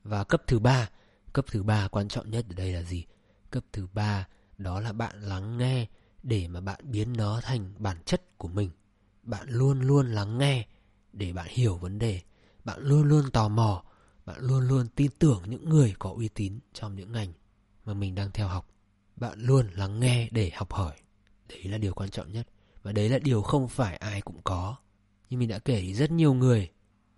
Và 0.03 0.23
cấp 0.23 0.43
thứ 0.47 0.59
ba, 0.59 0.89
cấp 1.33 1.45
thứ 1.51 1.63
ba 1.63 1.87
quan 1.87 2.07
trọng 2.07 2.31
nhất 2.31 2.45
ở 2.49 2.55
đây 2.55 2.73
là 2.73 2.81
gì? 2.81 3.05
Cấp 3.49 3.63
thứ 3.73 3.87
ba 3.93 4.27
đó 4.57 4.79
là 4.79 4.93
bạn 4.93 5.21
lắng 5.21 5.57
nghe 5.57 5.87
để 6.23 6.47
mà 6.47 6.61
bạn 6.61 6.79
biến 6.83 7.13
nó 7.17 7.41
thành 7.43 7.73
bản 7.77 7.97
chất 8.05 8.37
của 8.37 8.47
mình. 8.47 8.69
Bạn 9.23 9.49
luôn 9.49 9.81
luôn 9.81 10.11
lắng 10.11 10.37
nghe 10.37 10.67
để 11.13 11.33
bạn 11.33 11.47
hiểu 11.49 11.77
vấn 11.77 11.99
đề. 11.99 12.21
Bạn 12.63 12.79
luôn 12.79 13.03
luôn 13.03 13.31
tò 13.31 13.49
mò, 13.49 13.83
bạn 14.25 14.37
luôn 14.39 14.67
luôn 14.67 14.87
tin 14.95 15.11
tưởng 15.19 15.43
những 15.47 15.69
người 15.69 15.95
có 15.99 16.09
uy 16.09 16.27
tín 16.27 16.59
trong 16.73 16.95
những 16.95 17.11
ngành 17.11 17.33
mà 17.85 17.93
mình 17.93 18.15
đang 18.15 18.31
theo 18.31 18.47
học. 18.47 18.72
Bạn 19.15 19.39
luôn 19.39 19.67
lắng 19.73 19.99
nghe 19.99 20.27
để 20.31 20.51
học 20.55 20.73
hỏi. 20.73 20.93
Đấy 21.49 21.63
là 21.63 21.77
điều 21.77 21.93
quan 21.93 22.09
trọng 22.09 22.31
nhất. 22.31 22.47
Và 22.83 22.91
đấy 22.91 23.09
là 23.09 23.19
điều 23.19 23.41
không 23.41 23.67
phải 23.67 23.97
ai 23.97 24.21
cũng 24.21 24.41
có. 24.43 24.75
Như 25.29 25.37
mình 25.37 25.49
đã 25.49 25.59
kể 25.59 25.81
thì 25.81 25.93
rất 25.93 26.11
nhiều 26.11 26.33
người 26.33 26.71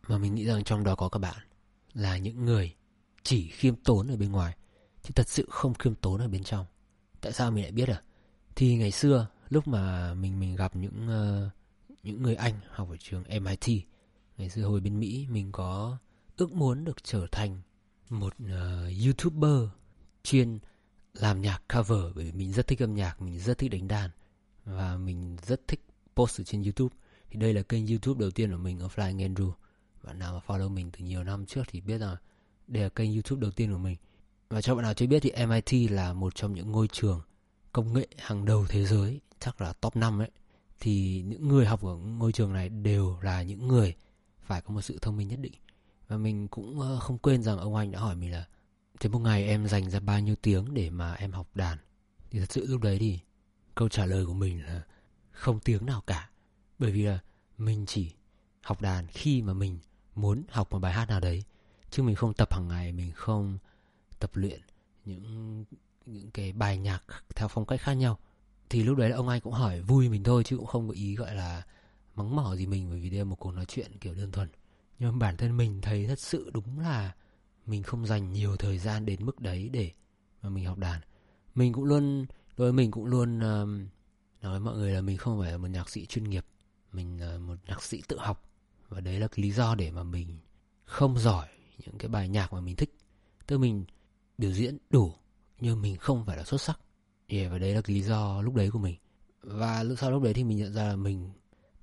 mà 0.07 0.18
mình 0.18 0.36
nghĩ 0.36 0.45
rằng 0.45 0.63
trong 0.63 0.83
đó 0.83 0.95
có 0.95 1.09
các 1.09 1.19
bạn 1.19 1.38
là 1.94 2.18
những 2.18 2.45
người 2.45 2.75
chỉ 3.24 3.47
khiêm 3.47 3.75
tốn 3.75 4.07
ở 4.07 4.18
bên 4.18 4.31
ngoài 4.31 4.57
chứ 5.03 5.12
thật 5.15 5.30
sự 5.30 5.47
không 5.50 5.74
khiêm 5.74 5.95
tốn 5.95 6.21
ở 6.21 6.27
bên 6.27 6.44
trong. 6.44 6.65
Tại 7.21 7.31
sao 7.31 7.51
mình 7.51 7.63
lại 7.63 7.71
biết 7.71 7.89
à? 7.89 8.01
Thì 8.56 8.75
ngày 8.75 8.92
xưa 8.92 9.27
lúc 9.50 9.68
mà 9.68 10.13
mình 10.13 10.39
mình 10.39 10.56
gặp 10.56 10.75
những 10.75 11.07
uh, 11.07 11.52
những 12.04 12.23
người 12.23 12.35
Anh 12.35 12.54
học 12.69 12.90
ở 12.90 12.97
trường 12.99 13.23
MIT, 13.42 13.85
ngày 14.37 14.49
xưa 14.49 14.64
hồi 14.64 14.80
bên 14.80 14.99
Mỹ 14.99 15.28
mình 15.30 15.52
có 15.52 15.97
ước 16.37 16.54
muốn 16.54 16.85
được 16.85 17.04
trở 17.04 17.28
thành 17.31 17.61
một 18.09 18.33
uh, 18.44 18.49
YouTuber 19.06 19.69
chuyên 20.23 20.59
làm 21.19 21.42
nhạc 21.42 21.62
cover 21.74 22.16
bởi 22.16 22.26
vì 22.26 22.31
mình 22.31 22.52
rất 22.52 22.68
thích 22.68 22.81
âm 22.81 22.95
nhạc, 22.95 23.22
mình 23.22 23.40
rất 23.40 23.57
thích 23.57 23.72
đánh 23.72 23.88
đàn 23.88 24.10
và 24.66 24.98
mình 24.98 25.38
rất 25.48 25.68
thích 25.68 25.86
post 26.16 26.42
ở 26.42 26.44
trên 26.44 26.64
YouTube. 26.64 26.95
Thì 27.30 27.40
đây 27.40 27.54
là 27.54 27.62
kênh 27.62 27.88
YouTube 27.88 28.19
đầu 28.19 28.31
tiên 28.31 28.52
của 28.52 28.57
mình 28.57 28.80
ở 28.80 28.88
Flying 28.88 29.34
Andrew. 29.34 29.52
Bạn 30.04 30.19
nào 30.19 30.34
mà 30.34 30.42
follow 30.48 30.69
mình 30.69 30.92
từ 30.92 31.06
nhiều 31.06 31.24
năm 31.24 31.45
trước 31.45 31.64
thì 31.68 31.81
biết 31.81 31.98
rằng 31.98 32.16
đây 32.68 32.84
là 32.84 32.90
kênh 32.90 33.14
YouTube 33.14 33.42
đầu 33.42 33.52
tiên 33.52 33.72
của 33.72 33.78
mình. 33.78 33.98
Và 34.50 34.62
cho 34.62 34.76
bạn 34.76 34.84
nào 34.84 34.94
chưa 34.94 35.07
biết 35.07 35.19
thì 35.19 35.45
MIT 35.45 35.92
là 35.92 36.14
một 36.14 36.36
trong 36.36 36.54
những 36.54 36.72
ngôi 36.72 36.88
trường 36.88 37.22
công 37.72 37.94
nghệ 37.94 38.07
hàng 38.18 38.45
đầu 38.45 38.66
thế 38.69 38.86
giới, 38.86 39.22
chắc 39.40 39.62
là 39.62 39.74
top 39.74 39.95
5 39.95 40.19
ấy. 40.19 40.31
Thì 40.80 41.24
những 41.28 41.48
người 41.48 41.66
học 41.66 41.84
ở 41.84 41.95
ngôi 41.95 42.31
trường 42.31 42.54
này 42.54 42.69
đều 42.69 43.18
là 43.22 43.44
những 43.44 43.68
người 43.68 43.95
phải 44.42 44.62
có 44.62 44.74
một 44.74 44.81
sự 44.81 44.98
thông 45.02 45.18
minh 45.18 45.28
nhất 45.28 45.40
định. 45.40 45.54
Và 46.07 46.18
mình 46.18 46.48
cũng 46.48 46.80
ờ, 46.80 47.00
không 47.00 47.18
quên 47.18 47.44
rằng 47.44 47.57
ông 47.57 47.76
anh 47.76 47.92
đã 47.92 48.00
hỏi 48.00 48.16
mình 48.16 48.31
là 48.31 48.45
Thế 48.99 49.09
một 49.09 49.19
ngày 49.19 49.45
em 49.45 49.68
dành 49.68 49.90
ra 49.90 49.99
bao 49.99 50.19
nhiêu 50.19 50.35
tiếng 50.42 50.73
để 50.73 50.90
mà 50.90 51.14
em 51.14 51.31
học 51.31 51.47
đàn? 51.56 51.78
Thì 52.30 52.40
thật 52.40 52.52
sự 52.52 52.66
lúc 52.68 52.81
đấy 52.81 52.97
thì 52.99 53.19
câu 53.75 53.90
trả 53.90 54.06
lời 54.06 54.25
của 54.25 54.33
mình 54.33 54.66
là 54.66 54.81
không 55.31 55.59
tiếng 55.59 55.85
nào 55.85 56.02
cả. 56.07 56.30
Bởi 56.80 56.92
vì 56.92 57.04
là 57.04 57.19
mình 57.57 57.85
chỉ 57.85 58.11
học 58.61 58.81
đàn 58.81 59.07
khi 59.07 59.42
mà 59.42 59.54
mình 59.54 59.80
muốn 60.16 60.44
học 60.49 60.71
một 60.71 60.80
bài 60.80 60.94
hát 60.94 61.09
nào 61.09 61.19
đấy. 61.19 61.44
Chứ 61.90 62.04
mình 62.04 62.16
không 62.16 62.33
tập 62.33 62.54
hàng 62.54 62.68
ngày, 62.68 62.92
mình 62.92 63.11
không 63.16 63.57
tập 64.19 64.31
luyện 64.33 64.61
những 65.06 65.66
những 66.06 66.31
cái 66.31 66.54
bài 66.54 66.78
nhạc 66.78 67.04
theo 67.35 67.47
phong 67.47 67.66
cách 67.66 67.81
khác 67.81 67.94
nhau. 67.94 68.19
Thì 68.69 68.83
lúc 68.83 68.97
đấy 68.97 69.11
ông 69.11 69.28
anh 69.28 69.42
cũng 69.42 69.54
hỏi 69.54 69.81
vui 69.81 70.09
mình 70.09 70.23
thôi 70.23 70.44
chứ 70.44 70.57
cũng 70.57 70.66
không 70.66 70.87
có 70.87 70.94
ý 70.94 71.16
gọi 71.16 71.35
là 71.35 71.64
mắng 72.16 72.35
mỏ 72.35 72.56
gì 72.56 72.66
mình 72.66 72.90
bởi 72.90 72.99
vì 72.99 73.09
đây 73.09 73.19
là 73.19 73.25
một 73.25 73.35
cuộc 73.35 73.52
nói 73.52 73.66
chuyện 73.66 73.92
kiểu 74.02 74.14
đơn 74.16 74.31
thuần. 74.31 74.49
Nhưng 74.99 75.11
mà 75.11 75.18
bản 75.28 75.37
thân 75.37 75.57
mình 75.57 75.81
thấy 75.81 76.07
thật 76.07 76.19
sự 76.19 76.49
đúng 76.54 76.80
là 76.80 77.11
mình 77.66 77.84
không 77.84 78.06
dành 78.06 78.34
nhiều 78.34 78.57
thời 78.57 78.78
gian 78.78 79.06
đến 79.06 79.26
mức 79.26 79.40
đấy 79.40 79.69
để 79.69 79.92
mà 80.42 80.50
mình 80.50 80.66
học 80.66 80.78
đàn. 80.78 81.02
Mình 81.56 81.74
cũng 81.74 81.84
luôn 81.84 82.26
đối 82.57 82.66
với 82.66 82.74
mình 82.74 82.92
cũng 82.92 83.06
luôn 83.06 83.38
uh, 83.38 83.69
nói 84.42 84.52
với 84.52 84.60
mọi 84.60 84.76
người 84.76 84.92
là 84.92 85.02
mình 85.02 85.18
không 85.18 85.40
phải 85.40 85.52
là 85.52 85.57
một 85.57 85.68
nhạc 85.68 85.90
sĩ 85.90 86.06
chuyên 86.06 86.24
nghiệp, 86.24 86.45
mình 86.92 87.22
là 87.22 87.38
một 87.38 87.56
nhạc 87.68 87.84
sĩ 87.84 88.02
tự 88.07 88.18
học 88.19 88.50
và 88.90 89.02
đấy 89.02 89.19
là 89.19 89.28
cái 89.28 89.44
lý 89.44 89.52
do 89.52 89.76
để 89.76 89.92
mà 89.92 90.04
mình 90.04 90.38
không 90.86 91.19
giỏi 91.19 91.48
những 91.86 91.98
cái 91.98 92.10
bài 92.10 92.30
nhạc 92.30 92.54
mà 92.54 92.62
mình 92.62 92.76
thích. 92.76 92.95
Tức 93.48 93.57
mình 93.57 93.86
biểu 94.38 94.52
diễn 94.52 94.78
đủ 94.90 95.14
nhưng 95.60 95.81
mình 95.81 95.98
không 95.98 96.26
phải 96.26 96.38
là 96.38 96.44
xuất 96.44 96.62
sắc. 96.62 96.80
Yeah, 97.28 97.52
và 97.52 97.57
đấy 97.57 97.76
là 97.76 97.81
cái 97.81 97.95
lý 97.95 98.02
do 98.02 98.42
lúc 98.42 98.56
đấy 98.56 98.72
của 98.72 98.80
mình. 98.80 98.98
và 99.42 99.84
sau 99.98 100.12
lúc 100.12 100.24
đấy 100.24 100.34
thì 100.34 100.44
mình 100.44 100.57
nhận 100.57 100.74
ra 100.74 100.84
là 100.84 100.95
mình 100.95 101.31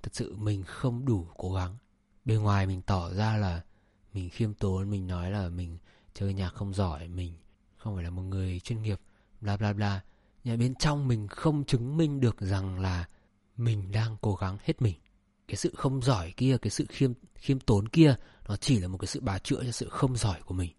thật 0.03 0.09
sự 0.13 0.35
mình 0.35 0.63
không 0.63 1.05
đủ 1.05 1.27
cố 1.37 1.53
gắng 1.53 1.77
bên 2.25 2.39
ngoài 2.39 2.67
mình 2.67 2.81
tỏ 2.81 3.13
ra 3.13 3.37
là 3.37 3.61
mình 4.13 4.29
khiêm 4.29 4.53
tốn, 4.53 4.89
mình 4.89 5.07
nói 5.07 5.31
là 5.31 5.49
mình 5.49 5.77
chơi 6.13 6.33
nhạc 6.33 6.49
không 6.49 6.73
giỏi, 6.73 7.07
mình 7.07 7.33
không 7.77 7.95
phải 7.95 8.03
là 8.03 8.09
một 8.09 8.21
người 8.21 8.59
chuyên 8.59 8.81
nghiệp, 8.81 8.99
bla 9.41 9.57
bla 9.57 9.73
bla. 9.73 10.01
Nhưng 10.43 10.59
bên 10.59 10.75
trong 10.75 11.07
mình 11.07 11.27
không 11.27 11.65
chứng 11.65 11.97
minh 11.97 12.19
được 12.19 12.39
rằng 12.39 12.79
là 12.79 13.05
mình 13.57 13.91
đang 13.91 14.17
cố 14.21 14.35
gắng 14.35 14.57
hết 14.63 14.81
mình. 14.81 14.95
Cái 15.47 15.55
sự 15.55 15.73
không 15.75 16.01
giỏi 16.01 16.33
kia, 16.37 16.57
cái 16.61 16.69
sự 16.69 16.85
khiêm 16.89 17.13
khiêm 17.35 17.59
tốn 17.59 17.87
kia, 17.87 18.15
nó 18.47 18.55
chỉ 18.55 18.79
là 18.79 18.87
một 18.87 18.97
cái 18.97 19.07
sự 19.07 19.21
bào 19.21 19.39
chữa 19.39 19.63
cho 19.65 19.71
sự 19.71 19.89
không 19.89 20.17
giỏi 20.17 20.41
của 20.45 20.53
mình. 20.53 20.71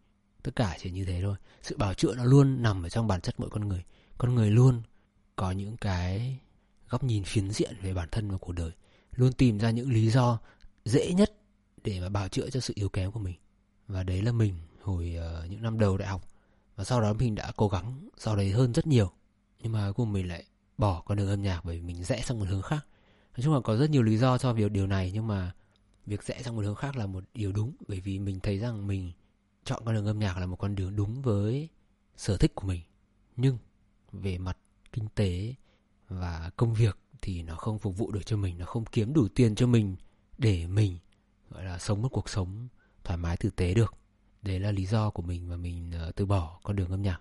Tất 0.43 0.57
cả 0.57 0.77
chỉ 0.81 0.91
như 0.91 1.05
thế 1.05 1.21
thôi. 1.23 1.37
Sự 1.63 1.77
bào 1.77 1.95
chữa 1.95 2.15
nó 2.15 2.25
luôn 2.25 2.63
nằm 2.63 2.83
ở 2.83 2.89
trong 2.89 3.07
bản 3.07 3.21
chất 3.21 3.41
mỗi 3.41 3.51
con 3.51 3.69
người. 3.69 3.85
Con 4.19 4.35
người 4.35 4.51
luôn 4.51 4.83
có 5.37 5.51
những 5.51 5.77
cái 5.77 6.39
góc 6.89 7.05
nhìn 7.05 7.25
phiến 7.25 7.51
diện 7.51 7.77
về 7.83 7.95
bản 7.95 8.09
thân 8.11 8.31
và 8.31 8.39
cuộc 8.39 8.53
đời. 8.53 8.71
Luôn 9.17 9.33
tìm 9.33 9.59
ra 9.59 9.71
những 9.71 9.93
lý 9.93 10.11
do 10.11 10.39
dễ 10.85 11.13
nhất 11.13 11.33
để 11.85 12.01
mà 12.01 12.09
bào 12.09 12.29
chữa 12.29 12.51
cho 12.51 12.61
sự 12.61 12.73
yếu 12.77 12.89
kém 12.89 13.13
của 13.13 13.21
mình. 13.21 13.37
Và 13.89 14.03
đấy 14.03 14.23
là 14.23 14.33
mình 14.33 14.55
hồi 14.83 15.17
uh, 15.19 15.51
những 15.51 15.63
năm 15.63 15.79
đầu 15.79 15.97
đại 15.97 16.09
học. 16.09 16.29
Và 16.77 16.85
sau 16.85 17.01
đó 17.01 17.13
mình 17.13 17.35
đã 17.35 17.53
cố 17.57 17.69
gắng 17.69 18.09
sau 18.17 18.37
đấy 18.37 18.51
hơn 18.51 18.73
rất 18.73 18.87
nhiều. 18.87 19.11
Nhưng 19.61 19.73
mà 19.73 19.87
cuối 19.87 19.93
cùng 19.93 20.13
mình 20.13 20.29
lại 20.29 20.45
bỏ 20.79 21.03
con 21.07 21.19
đường 21.19 21.29
âm 21.29 21.43
nhạc 21.43 21.65
bởi 21.65 21.77
vì 21.77 21.83
mình 21.83 22.05
rẽ 22.05 22.23
sang 22.25 22.39
một 22.39 22.47
hướng 22.49 22.63
khác. 22.63 22.87
Nói 23.37 23.43
chung 23.43 23.55
là 23.55 23.61
có 23.61 23.77
rất 23.77 23.91
nhiều 23.91 24.03
lý 24.03 24.17
do 24.17 24.39
cho 24.39 24.53
việc 24.53 24.71
điều 24.71 24.87
này 24.87 25.11
nhưng 25.15 25.27
mà 25.27 25.53
việc 26.07 26.23
rẽ 26.23 26.43
sang 26.43 26.57
một 26.57 26.65
hướng 26.65 26.75
khác 26.75 26.97
là 26.97 27.07
một 27.07 27.25
điều 27.35 27.53
đúng. 27.53 27.73
Bởi 27.89 28.01
vì 28.01 28.19
mình 28.19 28.41
thấy 28.41 28.59
rằng 28.59 28.87
mình 28.87 29.13
chọn 29.65 29.83
con 29.85 29.95
đường 29.95 30.07
âm 30.07 30.19
nhạc 30.19 30.39
là 30.39 30.47
một 30.47 30.57
con 30.57 30.75
đường 30.75 30.97
đúng 30.97 31.23
với 31.23 31.69
sở 32.17 32.37
thích 32.37 32.55
của 32.55 32.67
mình. 32.67 32.83
Nhưng 33.37 33.59
về 34.13 34.39
mặt 34.39 34.59
kinh 34.93 35.09
tế 35.15 35.55
và 36.09 36.51
công 36.57 36.75
việc 36.75 36.99
thì 37.23 37.43
nó 37.43 37.57
không 37.57 37.79
phục 37.79 37.99
vụ 37.99 38.11
được 38.11 38.27
cho 38.27 38.37
mình 38.37 38.59
nó 38.59 38.67
không 38.67 38.85
kiếm 38.85 39.13
đủ 39.13 39.29
tiền 39.29 39.55
cho 39.55 39.67
mình 39.67 39.97
để 40.39 40.67
mình 40.67 40.99
gọi 41.55 41.65
là 41.65 41.79
sống 41.79 42.03
một 42.03 42.09
cuộc 42.09 42.29
sống 42.29 42.69
thoải 43.05 43.17
mái 43.17 43.37
tử 43.37 43.51
tế 43.51 43.75
được. 43.75 43.95
Đấy 44.43 44.61
là 44.61 44.73
lý 44.73 44.87
do 44.87 45.11
của 45.11 45.23
mình 45.23 45.49
mà 45.49 45.57
mình 45.57 45.93
ờ, 45.93 46.13
từ 46.17 46.27
bỏ 46.27 46.61
con 46.63 46.77
đường 46.77 46.91
âm 46.91 47.03
nhạc. 47.03 47.21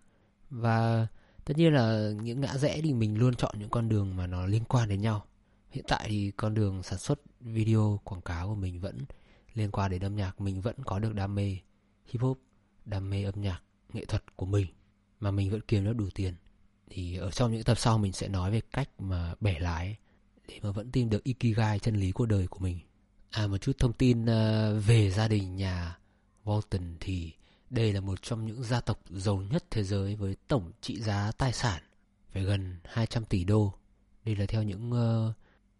Và 0.49 1.07
tất 1.45 1.57
nhiên 1.57 1.73
là 1.73 2.11
những 2.21 2.41
ngã 2.41 2.57
rẽ 2.57 2.81
thì 2.83 2.93
mình 2.93 3.17
luôn 3.17 3.35
chọn 3.35 3.55
những 3.59 3.69
con 3.69 3.89
đường 3.89 4.15
mà 4.15 4.27
nó 4.27 4.45
liên 4.45 4.63
quan 4.63 4.89
đến 4.89 5.01
nhau. 5.01 5.25
Hiện 5.69 5.85
tại 5.87 6.05
thì 6.09 6.31
con 6.31 6.53
đường 6.53 6.83
sản 6.83 6.99
xuất 6.99 7.19
video 7.39 7.99
quảng 8.03 8.21
cáo 8.21 8.47
của 8.47 8.55
mình 8.55 8.79
vẫn 8.79 9.05
liên 9.53 9.71
quan 9.71 9.91
đến 9.91 10.03
âm 10.03 10.15
nhạc. 10.15 10.41
Mình 10.41 10.61
vẫn 10.61 10.75
có 10.85 10.99
được 10.99 11.13
đam 11.13 11.35
mê 11.35 11.57
hip 12.05 12.21
hop 12.21 12.39
đam 12.85 13.09
mê 13.09 13.23
âm 13.23 13.41
nhạc, 13.41 13.61
nghệ 13.93 14.05
thuật 14.05 14.35
của 14.35 14.45
mình, 14.45 14.67
mà 15.19 15.31
mình 15.31 15.51
vẫn 15.51 15.61
kiếm 15.67 15.85
được 15.85 15.93
đủ 15.93 16.09
tiền. 16.15 16.35
Thì 16.89 17.17
ở 17.17 17.31
trong 17.31 17.51
những 17.51 17.63
tập 17.63 17.77
sau 17.77 17.97
mình 17.97 18.13
sẽ 18.13 18.27
nói 18.27 18.51
về 18.51 18.61
cách 18.71 18.89
mà 18.99 19.35
bẻ 19.41 19.59
lái 19.59 19.97
để 20.47 20.59
mà 20.63 20.71
vẫn 20.71 20.91
tìm 20.91 21.09
được 21.09 21.23
ikigai 21.23 21.79
chân 21.79 21.95
lý 21.95 22.11
của 22.11 22.25
đời 22.25 22.47
của 22.47 22.59
mình 22.59 22.79
à 23.33 23.47
một 23.47 23.57
chút 23.57 23.77
thông 23.79 23.93
tin 23.93 24.25
à, 24.25 24.71
về 24.71 25.11
gia 25.11 25.27
đình 25.27 25.55
nhà 25.55 25.97
Walton 26.45 26.95
thì 26.99 27.31
đây 27.69 27.93
là 27.93 27.99
một 27.99 28.21
trong 28.21 28.45
những 28.45 28.63
gia 28.63 28.81
tộc 28.81 28.99
giàu 29.09 29.37
nhất 29.51 29.63
thế 29.71 29.83
giới 29.83 30.15
với 30.15 30.35
tổng 30.47 30.71
trị 30.81 31.01
giá 31.01 31.31
tài 31.37 31.53
sản 31.53 31.83
phải 32.31 32.43
gần 32.43 32.77
200 32.83 33.25
tỷ 33.25 33.43
đô. 33.43 33.73
Đây 34.25 34.35
là 34.35 34.45
theo 34.45 34.63
những 34.63 34.91
uh, 34.91 35.35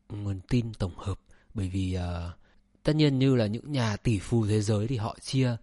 nguồn 0.10 0.40
tin 0.50 0.74
tổng 0.74 0.98
hợp 0.98 1.20
bởi 1.54 1.70
vì 1.70 1.98
uh, 1.98 2.38
tất 2.84 2.96
nhiên 2.96 3.20
như 3.20 3.36
là 3.36 3.48
những 3.48 3.72
nhà 3.72 3.98
tỷ 3.98 4.20
phú 4.20 4.48
thế 4.48 4.62
giới 4.62 4.88
thì 4.88 4.98
họ 4.98 5.18
chia 5.22 5.58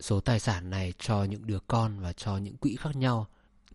số 0.00 0.20
tài 0.20 0.40
sản 0.40 0.70
này 0.70 0.92
cho 0.98 1.24
những 1.24 1.46
đứa 1.46 1.58
con 1.66 2.00
và 2.00 2.12
cho 2.12 2.36
những 2.36 2.56
quỹ 2.56 2.76
khác 2.76 2.96
nhau. 2.96 3.26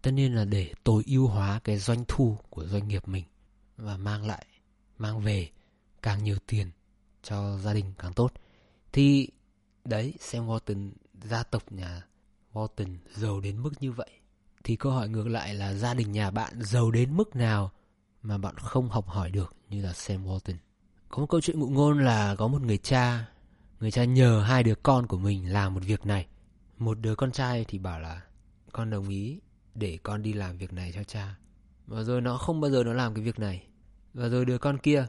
Tất 0.02 0.12
nhiên 0.12 0.36
là 0.36 0.46
để 0.46 0.74
tối 0.84 1.04
ưu 1.08 1.28
hóa 1.28 1.60
cái 1.64 1.78
doanh 1.78 2.06
thu 2.08 2.38
của 2.50 2.66
doanh 2.66 2.88
nghiệp 2.88 3.08
mình 3.08 3.24
và 3.78 3.98
mang 3.98 4.28
lại 4.28 4.46
mang 4.98 5.20
về 5.20 5.50
càng 6.02 6.24
nhiều 6.24 6.38
tiền 6.48 6.72
cho 7.26 7.58
gia 7.58 7.74
đình 7.74 7.94
càng 7.98 8.14
tốt. 8.14 8.34
Thì 8.92 9.30
đấy, 9.86 10.14
xem 10.20 10.48
Walton 10.48 10.92
gia 11.24 11.44
tộc 11.44 11.72
nhà 11.72 12.06
Walton 12.54 12.98
giàu 13.16 13.40
đến 13.40 13.64
mức 13.64 13.72
như 13.80 13.92
vậy 13.92 14.10
thì 14.64 14.76
câu 14.76 14.92
hỏi 14.92 15.10
ngược 15.10 15.28
lại 15.28 15.54
là 15.54 15.74
gia 15.74 15.94
đình 15.94 16.12
nhà 16.12 16.32
bạn 16.32 16.54
giàu 16.62 16.92
đến 16.92 17.18
mức 17.18 17.36
nào 17.36 17.72
mà 18.22 18.38
bạn 18.38 18.56
không 18.58 18.90
học 18.90 19.08
hỏi 19.08 19.32
được 19.32 19.56
như 19.70 19.82
là 19.82 19.94
Sam 19.94 20.26
Walton. 20.26 20.56
Có 21.10 21.18
một 21.18 21.26
câu 21.30 21.42
chuyện 21.42 21.60
ngụ 21.60 21.70
ngôn 21.70 22.06
là 22.06 22.36
có 22.36 22.48
một 22.48 22.62
người 22.62 22.78
cha, 22.78 23.30
người 23.80 23.92
cha 23.92 24.04
nhờ 24.04 24.42
hai 24.42 24.64
đứa 24.64 24.76
con 24.76 25.08
của 25.08 25.18
mình 25.18 25.54
làm 25.54 25.74
một 25.74 25.82
việc 25.86 26.06
này. 26.06 26.28
Một 26.78 27.00
đứa 27.00 27.16
con 27.16 27.32
trai 27.32 27.66
thì 27.68 27.80
bảo 27.80 28.00
là 28.00 28.22
con 28.72 28.90
đồng 28.90 29.10
ý 29.10 29.40
để 29.76 30.00
con 30.04 30.24
đi 30.24 30.34
làm 30.34 30.58
việc 30.58 30.74
này 30.74 30.92
cho 30.96 31.04
cha. 31.04 31.36
Và 31.88 32.04
rồi 32.04 32.22
nó 32.22 32.38
không 32.38 32.62
bao 32.62 32.72
giờ 32.72 32.84
nó 32.84 32.94
làm 32.94 33.14
cái 33.14 33.24
việc 33.24 33.40
này. 33.40 33.68
Và 34.14 34.28
rồi 34.28 34.46
đứa 34.46 34.58
con 34.58 34.78
kia 34.78 35.08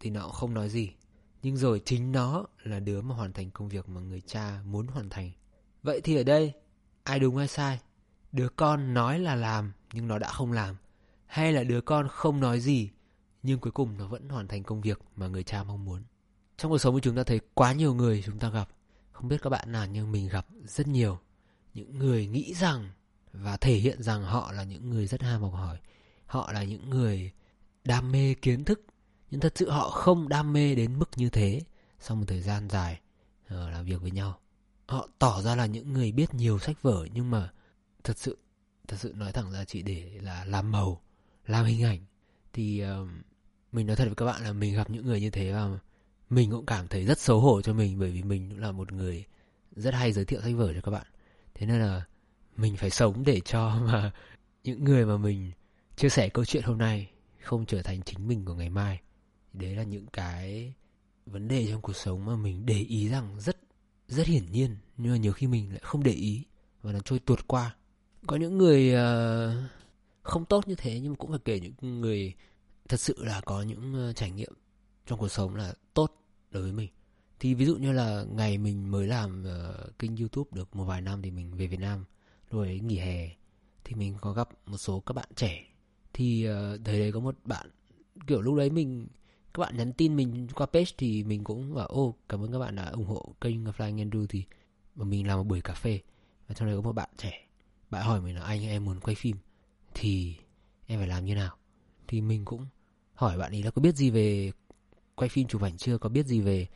thì 0.00 0.10
nó 0.10 0.22
cũng 0.22 0.32
không 0.32 0.54
nói 0.54 0.68
gì. 0.68 0.92
Nhưng 1.44 1.56
rồi 1.56 1.82
chính 1.84 2.12
nó 2.12 2.46
là 2.62 2.80
đứa 2.80 3.00
mà 3.00 3.14
hoàn 3.14 3.32
thành 3.32 3.50
công 3.50 3.68
việc 3.68 3.88
mà 3.88 4.00
người 4.00 4.20
cha 4.20 4.60
muốn 4.64 4.86
hoàn 4.86 5.10
thành. 5.10 5.30
Vậy 5.82 6.00
thì 6.00 6.16
ở 6.16 6.22
đây, 6.22 6.52
ai 7.02 7.18
đúng 7.18 7.36
ai 7.36 7.48
sai? 7.48 7.80
Đứa 8.32 8.48
con 8.48 8.94
nói 8.94 9.18
là 9.18 9.34
làm 9.34 9.72
nhưng 9.92 10.08
nó 10.08 10.18
đã 10.18 10.32
không 10.32 10.52
làm. 10.52 10.76
Hay 11.26 11.52
là 11.52 11.64
đứa 11.64 11.80
con 11.80 12.08
không 12.08 12.40
nói 12.40 12.60
gì 12.60 12.90
nhưng 13.42 13.58
cuối 13.58 13.72
cùng 13.72 13.98
nó 13.98 14.06
vẫn 14.06 14.28
hoàn 14.28 14.48
thành 14.48 14.62
công 14.62 14.80
việc 14.80 15.00
mà 15.16 15.28
người 15.28 15.42
cha 15.42 15.64
mong 15.64 15.84
muốn. 15.84 16.02
Trong 16.56 16.70
cuộc 16.70 16.78
sống 16.78 16.94
của 16.94 17.00
chúng 17.00 17.16
ta 17.16 17.22
thấy 17.22 17.40
quá 17.54 17.72
nhiều 17.72 17.94
người 17.94 18.22
chúng 18.26 18.38
ta 18.38 18.48
gặp. 18.50 18.68
Không 19.12 19.28
biết 19.28 19.42
các 19.42 19.50
bạn 19.50 19.72
nào 19.72 19.86
nhưng 19.86 20.12
mình 20.12 20.28
gặp 20.28 20.46
rất 20.64 20.86
nhiều. 20.86 21.18
Những 21.74 21.98
người 21.98 22.26
nghĩ 22.26 22.54
rằng 22.54 22.90
và 23.32 23.56
thể 23.56 23.74
hiện 23.74 24.02
rằng 24.02 24.22
họ 24.22 24.52
là 24.52 24.64
những 24.64 24.90
người 24.90 25.06
rất 25.06 25.22
ham 25.22 25.42
học 25.42 25.52
hỏi. 25.52 25.78
Họ 26.26 26.52
là 26.52 26.64
những 26.64 26.90
người 26.90 27.32
đam 27.84 28.12
mê 28.12 28.34
kiến 28.34 28.64
thức. 28.64 28.80
Nhưng 29.30 29.40
thật 29.40 29.52
sự 29.56 29.70
họ 29.70 29.90
không 29.90 30.28
đam 30.28 30.52
mê 30.52 30.74
đến 30.74 30.98
mức 30.98 31.10
như 31.16 31.30
thế 31.30 31.60
sau 32.00 32.16
một 32.16 32.24
thời 32.28 32.40
gian 32.40 32.68
dài 32.70 33.00
uh, 33.46 33.50
làm 33.50 33.84
việc 33.84 34.02
với 34.02 34.10
nhau. 34.10 34.38
Họ 34.86 35.08
tỏ 35.18 35.42
ra 35.42 35.56
là 35.56 35.66
những 35.66 35.92
người 35.92 36.12
biết 36.12 36.34
nhiều 36.34 36.58
sách 36.58 36.82
vở 36.82 37.06
nhưng 37.14 37.30
mà 37.30 37.52
thật 38.04 38.18
sự 38.18 38.38
thật 38.88 38.96
sự 39.00 39.12
nói 39.16 39.32
thẳng 39.32 39.52
ra 39.52 39.64
chỉ 39.64 39.82
để 39.82 40.18
là 40.22 40.44
làm 40.44 40.70
màu, 40.70 41.00
làm 41.46 41.64
hình 41.64 41.84
ảnh 41.84 42.00
thì 42.52 42.84
uh, 42.84 43.08
mình 43.72 43.86
nói 43.86 43.96
thật 43.96 44.04
với 44.04 44.14
các 44.14 44.26
bạn 44.26 44.42
là 44.42 44.52
mình 44.52 44.74
gặp 44.74 44.90
những 44.90 45.06
người 45.06 45.20
như 45.20 45.30
thế 45.30 45.52
và 45.52 45.78
mình 46.30 46.50
cũng 46.50 46.66
cảm 46.66 46.88
thấy 46.88 47.04
rất 47.04 47.18
xấu 47.18 47.40
hổ 47.40 47.62
cho 47.62 47.72
mình 47.72 47.98
bởi 47.98 48.10
vì 48.10 48.22
mình 48.22 48.50
cũng 48.50 48.58
là 48.58 48.72
một 48.72 48.92
người 48.92 49.24
rất 49.76 49.94
hay 49.94 50.12
giới 50.12 50.24
thiệu 50.24 50.40
sách 50.40 50.54
vở 50.54 50.72
cho 50.74 50.80
các 50.80 50.90
bạn. 50.90 51.06
Thế 51.54 51.66
nên 51.66 51.80
là 51.80 52.04
mình 52.56 52.76
phải 52.76 52.90
sống 52.90 53.24
để 53.24 53.40
cho 53.40 53.80
mà 53.86 54.10
những 54.64 54.84
người 54.84 55.06
mà 55.06 55.16
mình 55.16 55.52
chia 55.96 56.08
sẻ 56.08 56.28
câu 56.28 56.44
chuyện 56.44 56.62
hôm 56.62 56.78
nay 56.78 57.10
không 57.40 57.66
trở 57.66 57.82
thành 57.82 58.02
chính 58.02 58.28
mình 58.28 58.44
của 58.44 58.54
ngày 58.54 58.70
mai. 58.70 59.00
Đấy 59.54 59.76
là 59.76 59.82
những 59.82 60.06
cái 60.06 60.74
vấn 61.26 61.48
đề 61.48 61.66
trong 61.70 61.82
cuộc 61.82 61.96
sống 61.96 62.24
mà 62.24 62.36
mình 62.36 62.66
để 62.66 62.78
ý 62.78 63.08
rằng 63.08 63.40
rất 63.40 63.56
rất 64.08 64.26
hiển 64.26 64.52
nhiên 64.52 64.76
nhưng 64.96 65.12
mà 65.12 65.18
nhiều 65.18 65.32
khi 65.32 65.46
mình 65.46 65.70
lại 65.70 65.80
không 65.82 66.02
để 66.02 66.12
ý 66.12 66.44
và 66.82 66.92
nó 66.92 67.00
trôi 67.00 67.18
tuột 67.18 67.46
qua. 67.46 67.76
Có 68.26 68.36
những 68.36 68.58
người 68.58 68.94
uh, 68.94 69.70
không 70.22 70.44
tốt 70.44 70.68
như 70.68 70.74
thế 70.74 71.00
nhưng 71.00 71.12
mà 71.12 71.16
cũng 71.16 71.30
phải 71.30 71.40
kể 71.44 71.60
những 71.60 72.00
người 72.00 72.34
thật 72.88 73.00
sự 73.00 73.24
là 73.24 73.40
có 73.40 73.62
những 73.62 73.94
ờ, 73.94 74.12
trải 74.12 74.30
nghiệm 74.30 74.52
trong 75.06 75.18
cuộc 75.18 75.28
sống 75.28 75.56
là 75.56 75.74
tốt 75.94 76.22
đối 76.50 76.62
với 76.62 76.72
mình. 76.72 76.90
Thì 77.40 77.54
ví 77.54 77.66
dụ 77.66 77.76
như 77.76 77.92
là 77.92 78.24
ngày 78.32 78.58
mình 78.58 78.90
mới 78.90 79.06
làm 79.06 79.44
uh, 79.44 79.98
kênh 79.98 80.16
youtube 80.16 80.50
được 80.52 80.76
một 80.76 80.84
vài 80.84 81.00
năm 81.00 81.22
thì 81.22 81.30
mình 81.30 81.56
về 81.56 81.66
việt 81.66 81.80
nam 81.80 82.04
rồi 82.50 82.66
ấy 82.66 82.80
nghỉ 82.80 82.98
hè 82.98 83.30
thì 83.84 83.94
mình 83.94 84.14
có 84.20 84.32
gặp 84.32 84.48
một 84.66 84.78
số 84.78 85.00
các 85.00 85.12
bạn 85.12 85.28
trẻ. 85.36 85.64
Thì 86.12 86.48
uh, 86.48 86.80
đấy 86.80 87.12
có 87.12 87.20
một 87.20 87.36
bạn 87.44 87.66
kiểu 88.26 88.40
lúc 88.40 88.56
đấy 88.56 88.70
mình 88.70 89.06
các 89.54 89.60
bạn 89.60 89.76
nhắn 89.76 89.92
tin 89.92 90.16
mình 90.16 90.48
qua 90.54 90.66
page 90.66 90.90
thì 90.98 91.24
mình 91.24 91.44
cũng 91.44 91.74
bảo 91.74 91.86
ô 91.86 92.14
cảm 92.28 92.44
ơn 92.44 92.52
các 92.52 92.58
bạn 92.58 92.76
đã 92.76 92.84
ủng 92.84 93.06
hộ 93.06 93.34
kênh 93.40 93.64
Flying 93.64 94.10
Andrew 94.10 94.26
thì 94.26 94.44
mà 94.94 95.04
mình 95.04 95.26
làm 95.26 95.38
một 95.38 95.44
buổi 95.44 95.60
cà 95.60 95.74
phê. 95.74 96.00
Và 96.48 96.54
trong 96.54 96.68
đấy 96.68 96.76
có 96.76 96.82
một 96.82 96.92
bạn 96.92 97.08
trẻ 97.16 97.46
bạn 97.90 98.04
hỏi 98.04 98.20
mình 98.20 98.34
là 98.34 98.42
anh 98.42 98.64
em 98.64 98.84
muốn 98.84 99.00
quay 99.00 99.14
phim 99.14 99.36
thì 99.94 100.36
em 100.86 100.98
phải 100.98 101.08
làm 101.08 101.24
như 101.24 101.34
nào? 101.34 101.56
Thì 102.08 102.20
mình 102.20 102.44
cũng 102.44 102.66
hỏi 103.14 103.38
bạn 103.38 103.52
ấy 103.52 103.62
là 103.62 103.70
có 103.70 103.82
biết 103.82 103.96
gì 103.96 104.10
về 104.10 104.52
quay 105.14 105.28
phim 105.28 105.48
chụp 105.48 105.62
ảnh 105.62 105.76
chưa? 105.76 105.98
Có 105.98 106.08
biết 106.08 106.26
gì 106.26 106.40
về 106.40 106.66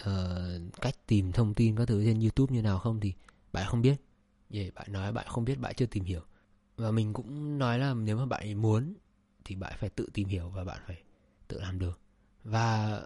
uh, 0.00 0.80
cách 0.80 0.94
tìm 1.06 1.32
thông 1.32 1.54
tin 1.54 1.76
các 1.76 1.88
thứ 1.88 2.04
trên 2.04 2.20
youtube 2.20 2.54
như 2.54 2.62
nào 2.62 2.78
không? 2.78 3.00
Thì 3.00 3.14
bạn 3.52 3.66
không 3.68 3.82
biết. 3.82 3.96
Vậy 4.50 4.70
bạn 4.74 4.92
nói 4.92 5.12
bạn 5.12 5.26
không 5.28 5.44
biết 5.44 5.58
bạn 5.58 5.74
chưa 5.76 5.86
tìm 5.86 6.04
hiểu. 6.04 6.20
Và 6.76 6.90
mình 6.90 7.12
cũng 7.12 7.58
nói 7.58 7.78
là 7.78 7.94
nếu 7.94 8.16
mà 8.16 8.26
bạn 8.26 8.40
ấy 8.40 8.54
muốn 8.54 8.94
thì 9.44 9.56
bạn 9.56 9.72
phải 9.78 9.90
tự 9.90 10.08
tìm 10.14 10.28
hiểu 10.28 10.48
và 10.48 10.64
bạn 10.64 10.80
phải 10.86 11.02
tự 11.48 11.60
làm 11.60 11.78
được 11.78 12.00
và 12.44 13.00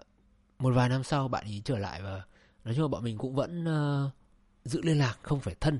một 0.59 0.73
vài 0.73 0.89
năm 0.89 1.03
sau 1.03 1.27
bạn 1.27 1.45
ấy 1.45 1.61
trở 1.65 1.77
lại 1.77 2.01
và 2.01 2.23
nói 2.63 2.75
chung 2.75 2.83
là 2.83 2.87
bọn 2.87 3.03
mình 3.03 3.17
cũng 3.17 3.35
vẫn 3.35 3.63
uh, 3.63 4.11
giữ 4.65 4.81
liên 4.81 4.97
lạc 4.97 5.19
không 5.21 5.39
phải 5.39 5.55
thân. 5.59 5.79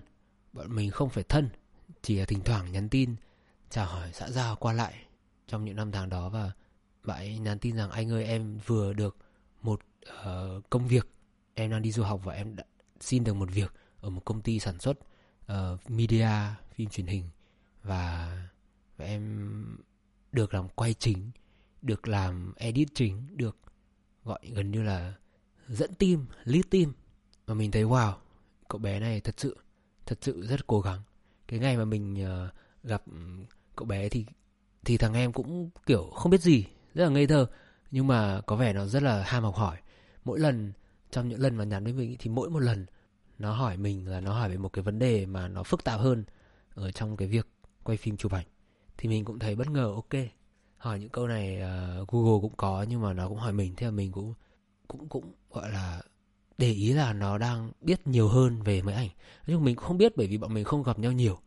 Bọn 0.54 0.76
mình 0.76 0.92
không 0.92 1.10
phải 1.10 1.24
thân 1.24 1.50
chỉ 2.02 2.16
là 2.20 2.26
thỉnh 2.26 2.42
thoảng 2.46 2.72
nhắn 2.72 2.90
tin 2.90 3.16
chào 3.70 3.86
hỏi 3.86 4.10
xã 4.14 4.30
giao 4.30 4.56
qua 4.56 4.74
lại 4.74 5.06
trong 5.48 5.66
những 5.66 5.76
năm 5.76 5.92
tháng 5.92 6.10
đó 6.10 6.30
và 6.30 6.52
bạn 7.04 7.18
ấy 7.18 7.38
nhắn 7.40 7.60
tin 7.60 7.76
rằng 7.76 7.92
anh 7.92 8.12
ơi 8.12 8.26
em 8.26 8.60
vừa 8.66 8.94
được 8.94 9.18
một 9.62 9.82
uh, 10.10 10.70
công 10.70 10.88
việc. 10.88 11.08
Em 11.54 11.72
đang 11.72 11.82
đi 11.82 11.92
du 11.92 12.04
học 12.04 12.22
và 12.24 12.34
em 12.34 12.56
đã 12.56 12.64
xin 13.00 13.24
được 13.24 13.34
một 13.34 13.50
việc 13.52 13.74
ở 14.02 14.10
một 14.10 14.22
công 14.26 14.42
ty 14.42 14.60
sản 14.60 14.80
xuất 14.80 14.98
uh, 15.52 15.90
media 15.92 16.30
phim 16.76 16.90
truyền 16.90 17.08
hình. 17.08 17.30
Và 17.84 18.38
và 18.98 19.06
em 19.06 19.78
được 20.32 20.54
làm 20.54 20.70
quay 20.70 20.94
chính 20.94 21.32
được 21.86 22.08
làm 22.08 22.54
edit 22.56 22.88
chính 22.94 23.38
được 23.38 23.58
gọi 24.24 24.40
gần 24.54 24.72
như 24.72 24.84
là 24.84 25.14
dẫn 25.68 25.94
tim 25.94 26.26
lead 26.44 26.66
tim 26.70 26.94
và 27.46 27.54
mình 27.54 27.72
thấy 27.72 27.84
wow 27.84 28.14
cậu 28.68 28.80
bé 28.80 29.00
này 29.00 29.22
thật 29.22 29.36
sự 29.38 29.58
thật 30.06 30.18
sự 30.22 30.48
rất 30.48 30.68
cố 30.68 30.82
gắng. 30.82 31.02
Cái 31.48 31.60
ngày 31.60 31.78
mà 31.78 31.86
mình 31.86 32.26
uh, 32.26 32.54
gặp 32.84 33.04
ừ, 33.12 33.18
cậu 33.76 33.86
bé 33.86 34.10
thì 34.10 34.26
thì 34.86 34.98
thằng 34.98 35.14
em 35.14 35.34
cũng 35.34 35.70
kiểu 35.86 36.10
không 36.14 36.32
biết 36.32 36.42
gì 36.42 36.66
rất 36.94 37.04
là 37.04 37.10
ngây 37.10 37.28
thơ. 37.28 37.48
Nhưng 37.92 38.08
mà 38.08 38.42
có 38.42 38.56
vẻ 38.56 38.74
nó 38.74 38.86
rất 38.86 39.04
là 39.04 39.24
ham 39.24 39.44
học 39.44 39.56
hỏi. 39.56 39.78
Mỗi 40.26 40.40
lần 40.40 40.74
trong 41.12 41.30
những 41.30 41.40
lần 41.40 41.56
mà 41.56 41.64
nhắn 41.64 41.84
với 41.84 41.94
mình 41.94 42.16
thì 42.20 42.30
mỗi 42.30 42.50
một 42.50 42.60
lần 42.60 42.86
nó 43.40 43.54
hỏi 43.54 43.78
mình 43.78 44.08
là 44.08 44.20
nó 44.20 44.34
hỏi 44.34 44.50
về 44.50 44.58
một 44.58 44.70
cái 44.70 44.84
vấn 44.84 45.00
đề 45.00 45.26
mà 45.26 45.48
nó 45.48 45.64
phức 45.64 45.84
tạp 45.84 46.00
hơn 46.00 46.24
ở 46.76 46.92
trong 46.92 47.18
cái 47.18 47.28
việc 47.28 47.48
quay 47.84 47.98
phim 47.98 48.18
chụp 48.18 48.32
ảnh. 48.32 48.46
Thì 48.98 49.10
mình 49.10 49.26
cũng 49.26 49.40
thấy 49.40 49.56
bất 49.56 49.70
ngờ 49.70 49.92
ok 49.96 50.22
hỏi 50.86 51.00
những 51.00 51.10
câu 51.10 51.28
này 51.28 51.62
uh, 52.02 52.10
Google 52.10 52.40
cũng 52.42 52.54
có 52.58 52.86
nhưng 52.90 53.02
mà 53.02 53.14
nó 53.14 53.28
cũng 53.30 53.38
hỏi 53.38 53.54
mình 53.54 53.74
thế 53.78 53.86
là 53.86 53.92
mình 53.92 54.12
cũng 54.12 54.34
cũng 54.88 55.10
cũng 55.10 55.34
gọi 55.50 55.72
là 55.72 56.02
để 56.58 56.72
ý 56.72 56.94
là 56.94 57.14
nó 57.14 57.38
đang 57.38 57.72
biết 57.82 58.08
nhiều 58.08 58.28
hơn 58.28 58.62
về 58.62 58.82
máy 58.82 58.96
ảnh. 58.96 59.10
Nói 59.48 59.56
chung 59.56 59.64
mình 59.64 59.76
cũng 59.76 59.86
không 59.86 59.98
biết 59.98 60.18
bởi 60.18 60.28
vì 60.28 60.38
bọn 60.38 60.54
mình 60.54 60.64
không 60.64 60.84
gặp 60.84 61.00
nhau 61.00 61.12
nhiều. 61.12 61.40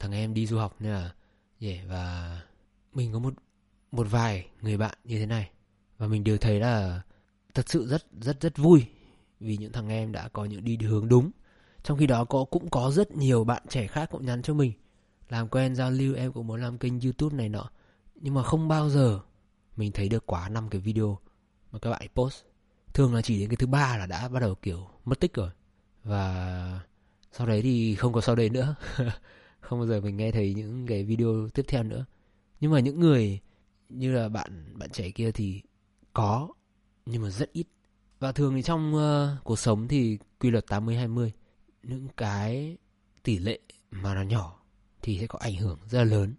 Thằng 0.00 0.12
em 0.12 0.34
đi 0.34 0.46
du 0.46 0.58
học 0.58 0.76
nên 0.80 0.92
là 0.92 1.14
yeah, 1.60 1.78
và 1.88 2.40
mình 2.92 3.12
có 3.12 3.18
một 3.18 3.34
một 3.92 4.06
vài 4.10 4.48
người 4.62 4.76
bạn 4.76 4.98
như 5.04 5.18
thế 5.18 5.26
này. 5.26 5.50
Và 5.98 6.06
mình 6.06 6.24
đều 6.24 6.38
thấy 6.38 6.60
là 6.60 7.02
thật 7.54 7.68
sự 7.68 7.86
rất 7.86 8.04
rất 8.20 8.40
rất 8.40 8.56
vui 8.56 8.84
vì 9.40 9.56
những 9.56 9.72
thằng 9.72 9.88
em 9.88 10.12
đã 10.12 10.28
có 10.28 10.44
những 10.44 10.64
đi 10.64 10.76
hướng 10.76 11.08
đúng. 11.08 11.30
Trong 11.82 11.98
khi 11.98 12.06
đó 12.06 12.24
có 12.24 12.44
cũng 12.44 12.70
có 12.70 12.90
rất 12.90 13.10
nhiều 13.12 13.44
bạn 13.44 13.62
trẻ 13.68 13.86
khác 13.86 14.08
cũng 14.12 14.26
nhắn 14.26 14.42
cho 14.42 14.54
mình. 14.54 14.72
Làm 15.28 15.48
quen 15.48 15.76
giao 15.76 15.90
lưu 15.90 16.14
em 16.14 16.32
cũng 16.32 16.46
muốn 16.46 16.60
làm 16.60 16.78
kênh 16.78 17.00
youtube 17.00 17.36
này 17.36 17.48
nọ 17.48 17.70
nhưng 18.20 18.34
mà 18.34 18.42
không 18.42 18.68
bao 18.68 18.90
giờ 18.90 19.20
mình 19.76 19.92
thấy 19.92 20.08
được 20.08 20.26
quá 20.26 20.48
năm 20.48 20.68
cái 20.68 20.80
video 20.80 21.18
mà 21.72 21.78
các 21.78 21.90
bạn 21.90 22.02
post. 22.14 22.44
Thường 22.94 23.14
là 23.14 23.22
chỉ 23.22 23.40
đến 23.40 23.48
cái 23.48 23.56
thứ 23.56 23.66
ba 23.66 23.96
là 23.96 24.06
đã 24.06 24.28
bắt 24.28 24.40
đầu 24.40 24.54
kiểu 24.54 24.88
mất 25.04 25.20
tích 25.20 25.34
rồi. 25.34 25.50
Và 26.04 26.80
sau 27.32 27.46
đấy 27.46 27.62
thì 27.62 27.94
không 27.94 28.12
có 28.12 28.20
sau 28.20 28.34
đấy 28.34 28.50
nữa. 28.50 28.74
Không 29.60 29.78
bao 29.78 29.86
giờ 29.86 30.00
mình 30.00 30.16
nghe 30.16 30.32
thấy 30.32 30.54
những 30.54 30.86
cái 30.86 31.04
video 31.04 31.48
tiếp 31.54 31.64
theo 31.68 31.82
nữa. 31.82 32.04
Nhưng 32.60 32.70
mà 32.70 32.80
những 32.80 33.00
người 33.00 33.40
như 33.88 34.12
là 34.12 34.28
bạn 34.28 34.78
bạn 34.78 34.90
trẻ 34.90 35.10
kia 35.10 35.32
thì 35.32 35.62
có 36.12 36.48
nhưng 37.06 37.22
mà 37.22 37.30
rất 37.30 37.52
ít. 37.52 37.66
Và 38.18 38.32
thường 38.32 38.54
thì 38.54 38.62
trong 38.62 38.94
uh, 38.94 39.44
cuộc 39.44 39.58
sống 39.58 39.88
thì 39.88 40.18
quy 40.40 40.50
luật 40.50 40.66
80 40.66 40.96
20 40.96 41.32
những 41.82 42.08
cái 42.16 42.76
tỷ 43.22 43.38
lệ 43.38 43.58
mà 43.90 44.14
nó 44.14 44.22
nhỏ 44.22 44.62
thì 45.02 45.18
sẽ 45.20 45.26
có 45.26 45.38
ảnh 45.38 45.56
hưởng 45.56 45.78
rất 45.88 45.98
là 45.98 46.04
lớn. 46.04 46.34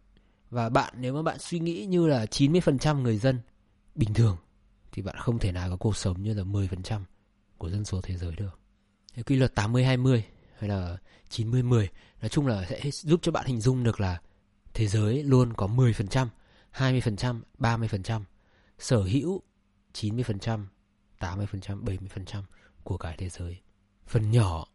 Và 0.51 0.69
bạn 0.69 0.93
nếu 0.97 1.13
mà 1.13 1.21
bạn 1.21 1.39
suy 1.39 1.59
nghĩ 1.59 1.85
như 1.85 2.07
là 2.07 2.25
90% 2.25 3.01
người 3.01 3.17
dân 3.17 3.39
bình 3.95 4.13
thường 4.13 4.37
thì 4.91 5.01
bạn 5.01 5.15
không 5.19 5.39
thể 5.39 5.51
nào 5.51 5.69
có 5.69 5.75
cuộc 5.75 5.97
sống 5.97 6.23
như 6.23 6.33
là 6.33 6.43
10% 6.43 7.01
của 7.57 7.69
dân 7.69 7.85
số 7.85 8.01
thế 8.01 8.17
giới 8.17 8.35
được. 8.35 8.59
Thế 9.13 9.23
quy 9.23 9.35
luật 9.35 9.55
80 9.55 9.85
20 9.85 10.25
hay 10.57 10.69
là 10.69 10.97
90 11.29 11.63
10 11.63 11.89
nói 12.21 12.29
chung 12.29 12.47
là 12.47 12.65
sẽ 12.69 12.81
giúp 12.91 13.19
cho 13.23 13.31
bạn 13.31 13.45
hình 13.45 13.61
dung 13.61 13.83
được 13.83 13.99
là 14.01 14.21
thế 14.73 14.87
giới 14.87 15.23
luôn 15.23 15.53
có 15.53 15.67
10%, 15.67 16.27
20%, 16.73 17.41
30% 17.59 18.21
sở 18.79 19.01
hữu 19.01 19.41
90%, 19.93 20.65
80%, 21.19 21.83
70% 21.83 22.43
của 22.83 22.97
cả 22.97 23.15
thế 23.17 23.29
giới. 23.29 23.61
Phần 24.07 24.31
nhỏ 24.31 24.67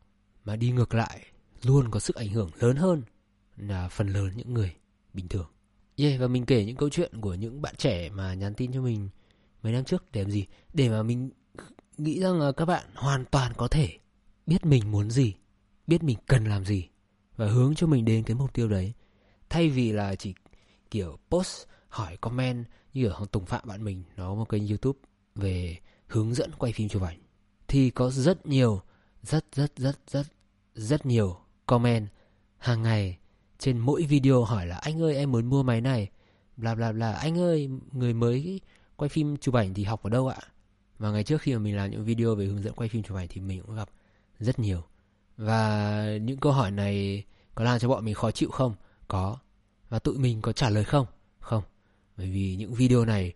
mà 0.44 0.56
đi 0.56 0.70
ngược 0.70 0.94
lại 0.94 1.26
luôn 1.62 1.90
có 1.90 2.00
sức 2.00 2.16
ảnh 2.16 2.28
hưởng 2.28 2.50
lớn 2.60 2.76
hơn 2.76 3.02
là 3.56 3.88
phần 3.88 4.08
lớn 4.08 4.30
những 4.36 4.54
người 4.54 4.74
bình 5.12 5.28
thường. 5.28 5.46
Yeah, 5.96 6.20
và 6.20 6.26
mình 6.26 6.46
kể 6.46 6.64
những 6.64 6.76
câu 6.76 6.88
chuyện 6.88 7.20
của 7.20 7.34
những 7.34 7.62
bạn 7.62 7.74
trẻ 7.76 8.10
mà 8.10 8.34
nhắn 8.34 8.54
tin 8.54 8.72
cho 8.72 8.80
mình 8.80 9.08
mấy 9.62 9.72
năm 9.72 9.84
trước 9.84 10.04
để 10.12 10.22
làm 10.22 10.30
gì? 10.30 10.46
Để 10.74 10.88
mà 10.88 11.02
mình 11.02 11.30
nghĩ 11.98 12.20
rằng 12.20 12.40
là 12.40 12.52
các 12.52 12.64
bạn 12.64 12.86
hoàn 12.94 13.24
toàn 13.24 13.52
có 13.56 13.68
thể 13.68 13.98
biết 14.46 14.66
mình 14.66 14.90
muốn 14.90 15.10
gì, 15.10 15.34
biết 15.86 16.02
mình 16.02 16.18
cần 16.26 16.44
làm 16.44 16.64
gì 16.64 16.88
và 17.36 17.46
hướng 17.46 17.74
cho 17.74 17.86
mình 17.86 18.04
đến 18.04 18.22
cái 18.22 18.34
mục 18.34 18.54
tiêu 18.54 18.68
đấy. 18.68 18.92
Thay 19.48 19.68
vì 19.68 19.92
là 19.92 20.14
chỉ 20.14 20.34
kiểu 20.90 21.18
post 21.30 21.66
hỏi 21.88 22.16
comment 22.16 22.64
như 22.94 23.06
ở 23.06 23.26
Tùng 23.32 23.46
Phạm 23.46 23.68
bạn 23.68 23.84
mình 23.84 24.02
nó 24.16 24.34
một 24.34 24.48
kênh 24.48 24.68
YouTube 24.68 24.98
về 25.34 25.76
hướng 26.06 26.34
dẫn 26.34 26.50
quay 26.58 26.72
phim 26.72 26.88
chụp 26.88 27.02
ảnh 27.02 27.18
thì 27.68 27.90
có 27.90 28.10
rất 28.10 28.46
nhiều 28.46 28.80
rất 29.22 29.44
rất 29.52 29.72
rất 29.76 29.98
rất 30.08 30.26
rất 30.74 31.06
nhiều 31.06 31.36
comment 31.66 32.08
hàng 32.58 32.82
ngày 32.82 33.18
trên 33.58 33.78
mỗi 33.78 34.02
video 34.02 34.44
hỏi 34.44 34.66
là, 34.66 34.76
anh 34.76 35.02
ơi, 35.02 35.16
em 35.16 35.32
muốn 35.32 35.46
mua 35.46 35.62
máy 35.62 35.80
này. 35.80 36.08
Bla 36.56 36.74
bla 36.74 36.92
bla. 36.92 37.12
Anh 37.12 37.38
ơi, 37.38 37.68
người 37.92 38.14
mới 38.14 38.60
quay 38.96 39.08
phim 39.08 39.36
chụp 39.36 39.54
ảnh 39.54 39.74
thì 39.74 39.84
học 39.84 40.02
ở 40.02 40.10
đâu 40.10 40.28
ạ? 40.28 40.38
Và 40.98 41.10
ngày 41.10 41.24
trước 41.24 41.42
khi 41.42 41.52
mà 41.52 41.58
mình 41.58 41.76
làm 41.76 41.90
những 41.90 42.04
video 42.04 42.34
về 42.34 42.46
hướng 42.46 42.62
dẫn 42.62 42.72
quay 42.72 42.88
phim 42.88 43.02
chụp 43.02 43.16
ảnh 43.16 43.28
thì 43.28 43.40
mình 43.40 43.62
cũng 43.66 43.76
gặp 43.76 43.88
rất 44.38 44.58
nhiều. 44.58 44.82
Và 45.36 46.04
những 46.22 46.38
câu 46.38 46.52
hỏi 46.52 46.70
này 46.70 47.24
có 47.54 47.64
làm 47.64 47.78
cho 47.78 47.88
bọn 47.88 48.04
mình 48.04 48.14
khó 48.14 48.30
chịu 48.30 48.50
không? 48.50 48.74
Có. 49.08 49.38
Và 49.88 49.98
tụi 49.98 50.18
mình 50.18 50.42
có 50.42 50.52
trả 50.52 50.70
lời 50.70 50.84
không? 50.84 51.06
Không. 51.38 51.62
Bởi 52.16 52.30
vì 52.30 52.56
những 52.56 52.74
video 52.74 53.04
này 53.04 53.32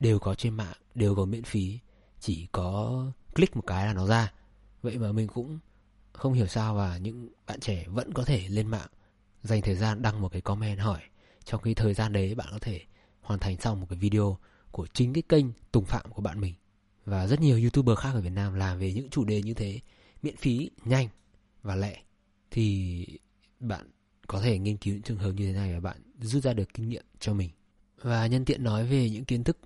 đều 0.00 0.18
có 0.18 0.34
trên 0.34 0.54
mạng, 0.54 0.76
đều 0.94 1.14
có 1.14 1.24
miễn 1.24 1.42
phí. 1.42 1.78
Chỉ 2.20 2.46
có 2.52 3.04
click 3.34 3.56
một 3.56 3.62
cái 3.66 3.86
là 3.86 3.92
nó 3.92 4.06
ra. 4.06 4.32
Vậy 4.82 4.98
mà 4.98 5.12
mình 5.12 5.28
cũng 5.28 5.58
không 6.12 6.32
hiểu 6.32 6.46
sao 6.46 6.74
và 6.74 6.96
những 6.96 7.28
bạn 7.46 7.60
trẻ 7.60 7.84
vẫn 7.88 8.12
có 8.12 8.24
thể 8.24 8.48
lên 8.48 8.66
mạng 8.66 8.88
dành 9.42 9.62
thời 9.62 9.74
gian 9.74 10.02
đăng 10.02 10.20
một 10.20 10.32
cái 10.32 10.40
comment 10.40 10.80
hỏi. 10.80 11.00
Trong 11.44 11.62
khi 11.62 11.74
thời 11.74 11.94
gian 11.94 12.12
đấy 12.12 12.34
bạn 12.34 12.48
có 12.50 12.58
thể 12.58 12.80
hoàn 13.20 13.40
thành 13.40 13.60
xong 13.60 13.80
một 13.80 13.86
cái 13.90 13.98
video 13.98 14.38
của 14.70 14.86
chính 14.86 15.12
cái 15.12 15.22
kênh 15.28 15.46
Tùng 15.72 15.84
Phạm 15.84 16.12
của 16.12 16.22
bạn 16.22 16.40
mình. 16.40 16.54
Và 17.04 17.26
rất 17.26 17.40
nhiều 17.40 17.58
youtuber 17.60 17.98
khác 17.98 18.10
ở 18.14 18.20
Việt 18.20 18.32
Nam 18.32 18.54
làm 18.54 18.78
về 18.78 18.92
những 18.92 19.10
chủ 19.10 19.24
đề 19.24 19.42
như 19.42 19.54
thế 19.54 19.80
miễn 20.22 20.36
phí, 20.36 20.70
nhanh 20.84 21.08
và 21.62 21.76
lẹ. 21.76 22.02
Thì 22.50 23.06
bạn 23.60 23.90
có 24.26 24.40
thể 24.40 24.58
nghiên 24.58 24.76
cứu 24.76 24.94
những 24.94 25.02
trường 25.02 25.18
hợp 25.18 25.32
như 25.32 25.46
thế 25.46 25.52
này 25.52 25.72
và 25.74 25.80
bạn 25.80 25.96
rút 26.20 26.42
ra 26.42 26.52
được 26.52 26.74
kinh 26.74 26.88
nghiệm 26.88 27.04
cho 27.20 27.34
mình. 27.34 27.50
Và 28.02 28.26
nhân 28.26 28.44
tiện 28.44 28.64
nói 28.64 28.86
về 28.86 29.10
những 29.10 29.24
kiến 29.24 29.44
thức 29.44 29.58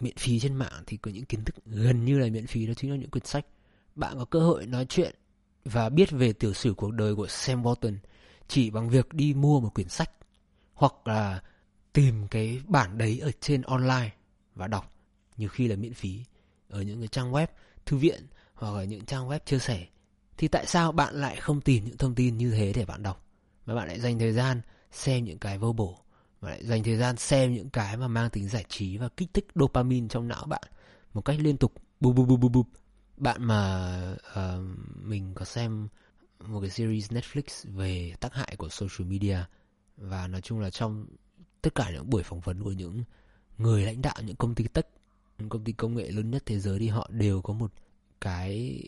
miễn 0.00 0.16
phí 0.16 0.40
trên 0.40 0.54
mạng 0.54 0.82
thì 0.86 0.96
có 0.96 1.10
những 1.10 1.24
kiến 1.24 1.44
thức 1.44 1.54
gần 1.66 2.04
như 2.04 2.18
là 2.18 2.28
miễn 2.28 2.46
phí 2.46 2.66
đó 2.66 2.74
chính 2.76 2.90
là 2.90 2.96
những 2.96 3.10
quyển 3.10 3.24
sách. 3.24 3.46
Bạn 3.94 4.18
có 4.18 4.24
cơ 4.24 4.40
hội 4.40 4.66
nói 4.66 4.86
chuyện 4.88 5.14
và 5.64 5.88
biết 5.88 6.10
về 6.10 6.32
tiểu 6.32 6.52
sử 6.52 6.74
cuộc 6.74 6.90
đời 6.90 7.14
của 7.14 7.26
Sam 7.26 7.62
Walton 7.62 7.96
chỉ 8.52 8.70
bằng 8.70 8.88
việc 8.88 9.12
đi 9.12 9.34
mua 9.34 9.60
một 9.60 9.74
quyển 9.74 9.88
sách 9.88 10.10
hoặc 10.74 10.94
là 11.04 11.42
tìm 11.92 12.28
cái 12.28 12.60
bản 12.68 12.98
đấy 12.98 13.18
ở 13.18 13.30
trên 13.40 13.62
online 13.62 14.10
và 14.54 14.66
đọc 14.66 14.92
nhiều 15.36 15.48
khi 15.48 15.68
là 15.68 15.76
miễn 15.76 15.94
phí 15.94 16.24
ở 16.68 16.82
những 16.82 16.98
cái 16.98 17.08
trang 17.08 17.32
web 17.32 17.46
thư 17.86 17.96
viện 17.96 18.26
hoặc 18.54 18.74
là 18.76 18.84
những 18.84 19.04
trang 19.04 19.28
web 19.28 19.38
chia 19.38 19.58
sẻ. 19.58 19.86
Thì 20.36 20.48
tại 20.48 20.66
sao 20.66 20.92
bạn 20.92 21.14
lại 21.14 21.36
không 21.36 21.60
tìm 21.60 21.84
những 21.84 21.96
thông 21.96 22.14
tin 22.14 22.38
như 22.38 22.50
thế 22.50 22.72
để 22.72 22.84
bạn 22.84 23.02
đọc? 23.02 23.26
Mà 23.66 23.74
bạn 23.74 23.88
lại 23.88 24.00
dành 24.00 24.18
thời 24.18 24.32
gian 24.32 24.60
xem 24.90 25.24
những 25.24 25.38
cái 25.38 25.58
vô 25.58 25.72
bổ 25.72 25.98
và 26.40 26.50
lại 26.50 26.64
dành 26.64 26.82
thời 26.82 26.96
gian 26.96 27.16
xem 27.16 27.54
những 27.54 27.70
cái 27.70 27.96
mà 27.96 28.08
mang 28.08 28.30
tính 28.30 28.48
giải 28.48 28.64
trí 28.68 28.96
và 28.96 29.08
kích 29.08 29.34
thích 29.34 29.46
dopamine 29.54 30.08
trong 30.08 30.28
não 30.28 30.46
bạn 30.46 30.64
một 31.14 31.24
cách 31.24 31.36
liên 31.40 31.56
tục. 31.56 31.72
Bù 32.00 32.12
bù 32.12 32.24
bù 32.24 32.36
bù 32.36 32.48
bù 32.48 32.64
bạn 33.16 33.44
mà 33.44 33.96
uh, 34.16 34.64
mình 34.94 35.34
có 35.34 35.44
xem 35.44 35.88
một 36.46 36.60
cái 36.60 36.70
series 36.70 37.12
Netflix 37.12 37.70
về 37.72 38.14
tác 38.20 38.34
hại 38.34 38.54
của 38.58 38.68
social 38.68 39.08
media. 39.08 39.38
Và 39.96 40.26
nói 40.26 40.40
chung 40.40 40.60
là 40.60 40.70
trong 40.70 41.06
tất 41.62 41.74
cả 41.74 41.90
những 41.90 42.10
buổi 42.10 42.22
phỏng 42.22 42.40
vấn 42.40 42.62
của 42.62 42.72
những 42.72 43.04
người 43.58 43.82
lãnh 43.82 44.02
đạo 44.02 44.16
những 44.24 44.36
công 44.36 44.54
ty 44.54 44.64
tech 44.64 44.86
những 45.38 45.48
công 45.48 45.64
ty 45.64 45.72
công 45.72 45.94
nghệ 45.94 46.10
lớn 46.10 46.30
nhất 46.30 46.42
thế 46.46 46.58
giới 46.58 46.78
thì 46.78 46.88
họ 46.88 47.08
đều 47.10 47.42
có 47.42 47.52
một 47.52 47.72
cái 48.20 48.82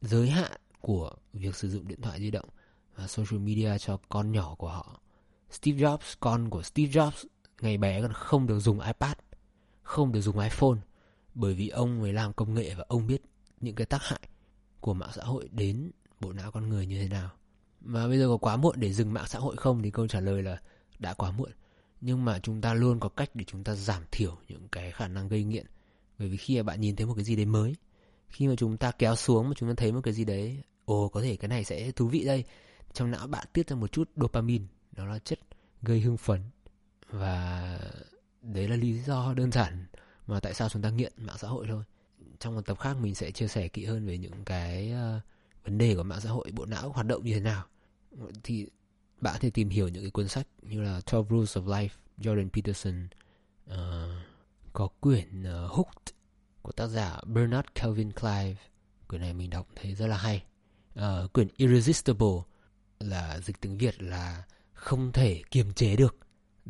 giới 0.00 0.30
hạn 0.30 0.52
của 0.80 1.10
việc 1.32 1.56
sử 1.56 1.70
dụng 1.70 1.88
điện 1.88 2.00
thoại 2.00 2.18
di 2.18 2.30
động 2.30 2.48
và 2.96 3.06
social 3.06 3.40
media 3.40 3.78
cho 3.78 3.98
con 4.08 4.32
nhỏ 4.32 4.54
của 4.54 4.68
họ. 4.68 5.00
Steve 5.50 5.78
Jobs, 5.78 6.14
con 6.20 6.50
của 6.50 6.62
Steve 6.62 6.92
Jobs, 6.92 7.24
ngày 7.60 7.78
bé 7.78 8.02
còn 8.02 8.12
không 8.12 8.46
được 8.46 8.60
dùng 8.60 8.80
iPad, 8.80 9.16
không 9.82 10.12
được 10.12 10.20
dùng 10.20 10.38
iPhone, 10.38 10.78
bởi 11.34 11.54
vì 11.54 11.68
ông 11.68 12.00
mới 12.00 12.12
làm 12.12 12.32
công 12.32 12.54
nghệ 12.54 12.74
và 12.74 12.84
ông 12.88 13.06
biết 13.06 13.22
những 13.60 13.74
cái 13.74 13.86
tác 13.86 14.02
hại 14.02 14.20
của 14.80 14.94
mạng 14.94 15.10
xã 15.14 15.24
hội 15.24 15.48
đến 15.52 15.90
bộ 16.20 16.32
não 16.32 16.50
con 16.50 16.68
người 16.68 16.86
như 16.86 17.02
thế 17.02 17.08
nào. 17.08 17.30
Và 17.80 18.06
bây 18.06 18.18
giờ 18.18 18.28
có 18.28 18.36
quá 18.36 18.56
muộn 18.56 18.74
để 18.78 18.92
dừng 18.92 19.12
mạng 19.12 19.26
xã 19.28 19.38
hội 19.38 19.56
không 19.56 19.82
thì 19.82 19.90
câu 19.90 20.08
trả 20.08 20.20
lời 20.20 20.42
là 20.42 20.60
đã 20.98 21.14
quá 21.14 21.30
muộn. 21.30 21.50
Nhưng 22.00 22.24
mà 22.24 22.38
chúng 22.38 22.60
ta 22.60 22.74
luôn 22.74 23.00
có 23.00 23.08
cách 23.08 23.30
để 23.34 23.44
chúng 23.44 23.64
ta 23.64 23.74
giảm 23.74 24.02
thiểu 24.10 24.38
những 24.48 24.68
cái 24.68 24.92
khả 24.92 25.08
năng 25.08 25.28
gây 25.28 25.44
nghiện. 25.44 25.66
Bởi 26.18 26.28
vì 26.28 26.36
khi 26.36 26.56
mà 26.56 26.62
bạn 26.62 26.80
nhìn 26.80 26.96
thấy 26.96 27.06
một 27.06 27.14
cái 27.14 27.24
gì 27.24 27.36
đấy 27.36 27.44
mới, 27.44 27.76
khi 28.28 28.48
mà 28.48 28.54
chúng 28.56 28.76
ta 28.76 28.90
kéo 28.90 29.16
xuống 29.16 29.48
mà 29.48 29.54
chúng 29.56 29.68
ta 29.68 29.74
thấy 29.76 29.92
một 29.92 30.00
cái 30.00 30.14
gì 30.14 30.24
đấy, 30.24 30.62
ồ 30.84 31.08
có 31.08 31.22
thể 31.22 31.36
cái 31.36 31.48
này 31.48 31.64
sẽ 31.64 31.90
thú 31.90 32.06
vị 32.08 32.24
đây, 32.24 32.44
trong 32.96 33.10
não 33.10 33.26
bạn 33.26 33.46
tiết 33.52 33.68
ra 33.68 33.76
một 33.76 33.92
chút 33.92 34.10
dopamine 34.16 34.64
đó 34.92 35.06
là 35.06 35.18
chất 35.18 35.38
gây 35.82 36.00
hưng 36.00 36.16
phấn 36.16 36.40
và 37.10 37.78
đấy 38.42 38.68
là 38.68 38.76
lý 38.76 38.98
do 38.98 39.34
đơn 39.34 39.52
giản 39.52 39.86
mà 40.26 40.40
tại 40.40 40.54
sao 40.54 40.68
chúng 40.68 40.82
ta 40.82 40.90
nghiện 40.90 41.12
mạng 41.16 41.36
xã 41.38 41.48
hội 41.48 41.66
thôi 41.68 41.84
trong 42.38 42.54
một 42.54 42.66
tập 42.66 42.78
khác 42.80 42.96
mình 43.00 43.14
sẽ 43.14 43.30
chia 43.30 43.48
sẻ 43.48 43.68
kỹ 43.68 43.84
hơn 43.84 44.06
về 44.06 44.18
những 44.18 44.44
cái 44.44 44.92
uh, 44.92 45.22
vấn 45.66 45.78
đề 45.78 45.94
của 45.94 46.02
mạng 46.02 46.20
xã 46.20 46.30
hội 46.30 46.50
bộ 46.52 46.66
não 46.66 46.88
hoạt 46.88 47.06
động 47.06 47.24
như 47.24 47.34
thế 47.34 47.40
nào 47.40 47.64
thì 48.42 48.66
bạn 49.20 49.34
có 49.34 49.38
thể 49.38 49.50
tìm 49.50 49.68
hiểu 49.68 49.88
những 49.88 50.02
cái 50.02 50.10
cuốn 50.10 50.28
sách 50.28 50.46
như 50.62 50.82
là 50.82 51.00
12 51.12 51.24
Rules 51.30 51.56
of 51.56 51.64
Life 51.64 51.88
Jordan 52.18 52.48
Peterson 52.48 53.08
uh, 53.70 53.76
có 54.72 54.88
quyển 55.00 55.42
uh, 55.42 55.70
Hooked 55.70 56.14
của 56.62 56.72
tác 56.72 56.86
giả 56.86 57.20
Bernard 57.26 57.68
Calvin 57.74 58.12
Clive. 58.12 58.54
Quyển 59.08 59.20
này 59.20 59.32
mình 59.32 59.50
đọc 59.50 59.68
thấy 59.76 59.94
rất 59.94 60.06
là 60.06 60.16
hay. 60.16 60.44
Uh, 60.98 61.32
quyển 61.32 61.48
Irresistible 61.56 62.36
là 63.00 63.40
dịch 63.40 63.60
tiếng 63.60 63.78
Việt 63.78 64.02
là 64.02 64.44
không 64.72 65.12
thể 65.12 65.42
kiềm 65.50 65.72
chế 65.72 65.96
được. 65.96 66.16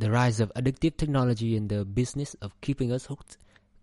The 0.01 0.09
Rise 0.09 0.45
of 0.45 0.49
Addictive 0.55 0.97
Technology 0.99 1.57
and 1.57 1.71
the 1.71 1.85
Business 1.85 2.37
of 2.41 2.49
Keeping 2.63 2.95
Us 2.95 3.09
Hooked. 3.09 3.39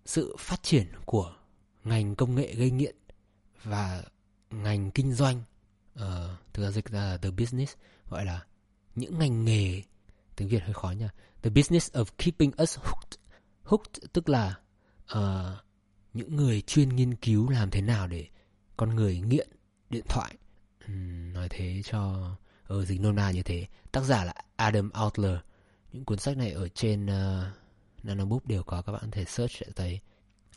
Sự 0.05 0.35
phát 0.39 0.63
triển 0.63 0.87
của 1.05 1.35
ngành 1.83 2.15
công 2.15 2.35
nghệ 2.35 2.55
gây 2.55 2.71
nghiện 2.71 2.95
và 3.63 4.03
ngành 4.63 4.91
kinh 4.91 5.13
doanh 5.13 5.41
uh, 5.99 6.03
thực 6.53 6.63
ra 6.63 6.71
dịch 6.71 6.89
ra 6.89 6.99
là 6.99 7.17
the 7.17 7.31
business 7.31 7.73
gọi 8.09 8.25
là 8.25 8.45
những 8.95 9.19
ngành 9.19 9.45
nghề 9.45 9.81
tiếng 10.35 10.47
Việt 10.47 10.63
hơi 10.63 10.73
khó 10.73 10.91
nha 10.91 11.09
the 11.41 11.49
business 11.49 11.91
of 11.91 12.05
keeping 12.17 12.51
us 12.61 12.77
hooked 12.77 13.19
hooked 13.63 14.03
tức 14.13 14.29
là 14.29 14.55
uh, 15.17 15.63
những 16.13 16.35
người 16.35 16.61
chuyên 16.61 16.89
nghiên 16.89 17.15
cứu 17.15 17.49
làm 17.49 17.69
thế 17.69 17.81
nào 17.81 18.07
để 18.07 18.27
con 18.77 18.95
người 18.95 19.19
nghiện 19.19 19.47
điện 19.89 20.03
thoại. 20.09 20.35
Uhm, 20.85 21.33
nói 21.33 21.47
thế 21.49 21.81
cho 21.83 22.29
ở 22.67 22.85
dịch 22.85 23.01
nôm 23.01 23.15
na 23.15 23.31
như 23.31 23.43
thế. 23.43 23.67
Tác 23.91 24.01
giả 24.01 24.23
là 24.23 24.33
Adam 24.55 24.89
Outler. 25.05 25.37
Những 25.91 26.05
cuốn 26.05 26.17
sách 26.17 26.37
này 26.37 26.51
ở 26.51 26.67
trên 26.67 27.05
uh, 27.05 27.45
Nanobook 28.03 28.45
đều 28.45 28.63
có 28.63 28.81
các 28.81 28.91
bạn 28.91 29.01
có 29.01 29.07
thể 29.11 29.25
search 29.25 29.51
sẽ 29.51 29.65
thấy. 29.75 29.99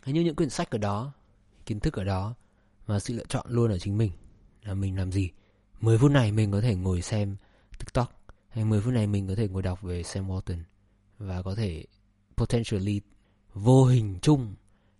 Như 0.06 0.20
những 0.20 0.36
quyển 0.36 0.50
sách 0.50 0.70
ở 0.70 0.78
đó 0.78 1.12
kiến 1.66 1.80
thức 1.80 1.94
ở 1.94 2.04
đó 2.04 2.34
và 2.86 3.00
sự 3.00 3.14
lựa 3.14 3.24
chọn 3.28 3.46
luôn 3.48 3.70
ở 3.70 3.78
chính 3.78 3.98
mình 3.98 4.12
là 4.62 4.74
mình 4.74 4.96
làm 4.98 5.12
gì. 5.12 5.30
10 5.80 5.98
phút 5.98 6.10
này 6.10 6.32
mình 6.32 6.52
có 6.52 6.60
thể 6.60 6.74
ngồi 6.74 7.02
xem 7.02 7.36
tiktok, 7.78 8.24
hay 8.48 8.64
10 8.64 8.80
phút 8.80 8.92
này 8.92 9.06
mình 9.06 9.28
có 9.28 9.34
thể 9.34 9.48
ngồi 9.48 9.62
đọc 9.62 9.82
về 9.82 10.02
Sam 10.02 10.28
Walton. 10.28 10.62
Và 11.18 11.42
có 11.42 11.54
thể 11.54 11.84
potentially 12.36 13.00
vô 13.54 13.84
hình 13.84 14.18
chung 14.22 14.54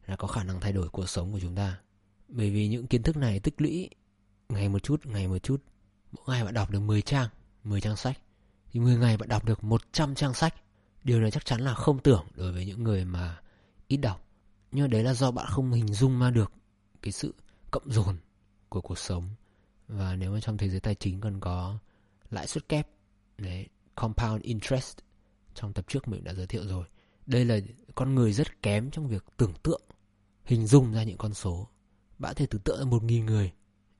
là 0.07 0.17
có 0.17 0.29
khả 0.29 0.45
năng 0.45 0.61
thay 0.61 0.73
đổi 0.73 0.89
cuộc 0.89 1.09
sống 1.09 1.33
của 1.33 1.41
chúng 1.41 1.55
ta. 1.55 1.79
Bởi 2.29 2.51
vì 2.51 2.69
những 2.69 2.87
kiến 2.87 3.03
thức 3.03 3.17
này 3.17 3.41
tích 3.41 3.61
lũy 3.61 3.91
ngày 4.49 4.69
một 4.69 4.83
chút, 4.83 5.07
ngày 5.07 5.29
một 5.29 5.39
chút. 5.39 5.63
Mỗi 6.13 6.25
ngày 6.29 6.45
bạn 6.45 6.55
đọc 6.55 6.71
được 6.71 6.81
10 6.81 7.03
trang 7.03 7.29
10 7.67 7.81
trang 7.81 7.97
sách. 7.97 8.19
Thì 8.73 8.81
10 8.81 8.97
ngày 8.97 9.17
bạn 9.17 9.29
đọc 9.29 9.45
được 9.45 9.65
100 9.65 10.15
trang 10.15 10.35
sách. 10.35 10.55
Điều 11.05 11.21
này 11.21 11.31
chắc 11.31 11.45
chắn 11.45 11.61
là 11.61 11.75
không 11.75 11.99
tưởng 11.99 12.25
đối 12.35 12.53
với 12.53 12.67
những 12.67 12.83
người 12.83 13.05
mà 13.05 13.41
ít 13.89 13.97
đọc. 13.97 14.29
Nhưng 14.73 14.91
đấy 14.91 15.03
là 15.03 15.15
do 15.15 15.31
bạn 15.31 15.47
không 15.51 15.73
hình 15.73 15.95
dung 15.95 16.21
ra 16.21 16.31
được 16.31 16.53
cái 17.03 17.13
sự 17.13 17.35
cộng 17.77 17.93
dồn 17.93 18.17
của 18.69 18.81
cuộc 18.81 18.99
sống. 18.99 19.25
Và 19.89 20.17
nếu 20.17 20.33
mà 20.33 20.41
trong 20.41 20.59
thế 20.59 20.69
giới 20.69 20.81
tài 20.81 20.95
chính 20.95 21.21
còn 21.21 21.41
có 21.41 21.79
lãi 22.31 22.47
suất 22.47 22.69
kép, 22.69 22.89
đấy, 23.39 23.67
compound 23.95 24.43
interest 24.43 24.99
trong 25.55 25.73
tập 25.73 25.85
trước 25.89 26.09
mình 26.09 26.25
đã 26.25 26.35
giới 26.35 26.47
thiệu 26.47 26.67
rồi, 26.67 26.87
đây 27.27 27.45
là 27.45 27.59
con 27.95 28.15
người 28.15 28.33
rất 28.33 28.63
kém 28.63 28.91
trong 28.91 29.09
việc 29.09 29.25
tưởng 29.37 29.53
tượng, 29.63 29.83
hình 30.45 30.67
dung 30.67 30.93
ra 30.93 31.03
những 31.03 31.17
con 31.17 31.35
số. 31.35 31.69
Bạn 32.19 32.35
thể 32.35 32.47
tưởng 32.47 32.61
tượng 32.61 32.79
ra 32.79 32.85
một 32.85 33.03
nghìn 33.03 33.27
người 33.27 33.53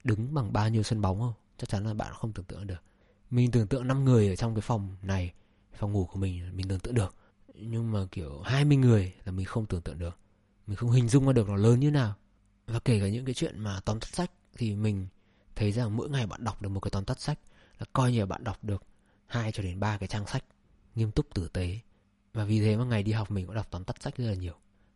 đứng 0.05 0.35
bằng 0.35 0.53
bao 0.53 0.69
nhiêu 0.69 0.83
sân 0.83 1.01
bóng 1.01 1.21
không? 1.21 1.35
Chắc 1.59 1.69
chắn 1.69 1.87
là 1.87 1.95
bạn 1.95 2.13
không 2.15 2.33
tưởng 2.33 2.45
tượng 2.45 2.67
được. 2.67 2.83
Mình 3.31 3.51
tưởng 3.51 3.67
tượng 3.67 3.89
5 3.89 4.05
người 4.05 4.29
ở 4.29 4.37
trong 4.37 4.55
cái 4.55 4.63
phòng 4.63 4.97
này, 5.03 5.33
phòng 5.75 5.93
ngủ 5.93 6.09
của 6.13 6.19
mình 6.19 6.57
mình 6.57 6.69
tưởng 6.69 6.81
tượng 6.81 6.95
được. 6.95 7.15
Nhưng 7.55 7.93
mà 7.93 8.07
kiểu 8.11 8.41
20 8.41 8.77
người 8.77 9.15
là 9.25 9.33
mình 9.33 9.47
không 9.47 9.67
tưởng 9.67 9.83
tượng 9.83 9.99
được. 9.99 10.19
Mình 10.67 10.77
không 10.77 10.91
hình 10.91 11.09
dung 11.09 11.27
ra 11.27 11.33
được 11.33 11.49
nó 11.49 11.57
lớn 11.57 11.81
như 11.81 11.91
nào 11.91 12.15
và 12.67 12.79
kể 12.79 13.01
cả 13.01 13.09
những 13.09 13.25
cái 13.25 13.35
chuyện 13.35 13.61
mà 13.61 13.81
tóm 13.85 14.01
tắt 14.01 14.09
sách 14.13 14.31
thì 14.57 14.77
mình 14.77 15.07
thấy 15.57 15.73
rằng 15.73 15.97
mỗi 15.97 16.11
ngày 16.11 16.27
bạn 16.27 16.45
đọc 16.45 16.63
được 16.63 16.69
một 16.69 16.81
cái 16.81 16.91
tóm 16.91 17.05
tắt 17.05 17.21
sách 17.21 17.39
là 17.79 17.87
coi 17.93 18.13
như 18.13 18.21
là 18.21 18.27
bạn 18.27 18.45
đọc 18.45 18.65
được 18.65 18.83
hai 19.27 19.53
cho 19.53 19.63
đến 19.63 19.81
ba 19.81 19.99
cái 19.99 20.09
trang 20.09 20.27
sách 20.27 20.45
nghiêm 20.95 21.13
túc 21.13 21.35
tử 21.35 21.49
tế. 21.53 21.79
Và 22.35 22.45
vì 22.45 22.61
thế 22.61 22.77
mà 22.77 22.85
ngày 22.85 23.03
đi 23.03 23.13
học 23.13 23.31
mình 23.31 23.47
cũng 23.47 23.55
đọc 23.55 23.67
tóm 23.71 23.85
tắt 23.85 24.03
sách 24.03 24.17
rất 24.17 24.25
là 24.25 24.35
nhiều. 24.35 24.55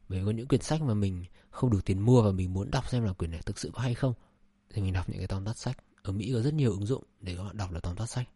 Bởi 0.08 0.24
có 0.24 0.30
những 0.30 0.48
quyển 0.48 0.62
sách 0.62 0.82
mà 0.82 0.94
mình 0.94 1.24
không 1.50 1.70
đủ 1.70 1.80
tiền 1.80 2.00
mua 2.00 2.22
và 2.22 2.32
mình 2.32 2.52
muốn 2.52 2.70
đọc 2.70 2.88
xem 2.88 3.04
là 3.04 3.12
quyển 3.12 3.30
này 3.30 3.40
thực 3.46 3.58
sự 3.58 3.70
có 3.74 3.82
hay 3.82 3.94
không 3.94 4.14
thì 4.70 4.82
mình 4.82 4.92
đọc 4.92 5.08
những 5.08 5.18
cái 5.18 5.26
tóm 5.26 5.44
tắt 5.44 5.58
sách. 5.58 5.76
Ở 6.02 6.12
Mỹ 6.12 6.30
có 6.34 6.40
rất 6.40 6.54
nhiều 6.54 6.70
ứng 6.70 6.86
dụng 6.86 7.04
để 7.20 7.36
các 7.36 7.42
bạn 7.42 7.56
đọc 7.56 7.72
được 7.72 7.80
tóm 7.82 7.96
tắt 7.96 8.06
sách. 8.06 8.28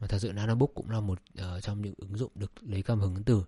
Mà 0.00 0.06
thật 0.06 0.18
sự 0.18 0.32
Nanobook 0.32 0.70
cũng 0.74 0.90
là 0.90 1.00
một 1.00 1.22
uh, 1.40 1.62
trong 1.62 1.82
những 1.82 1.94
ứng 1.96 2.16
dụng 2.16 2.32
được 2.34 2.52
lấy 2.60 2.82
cảm 2.82 3.00
hứng 3.00 3.24
từ 3.24 3.44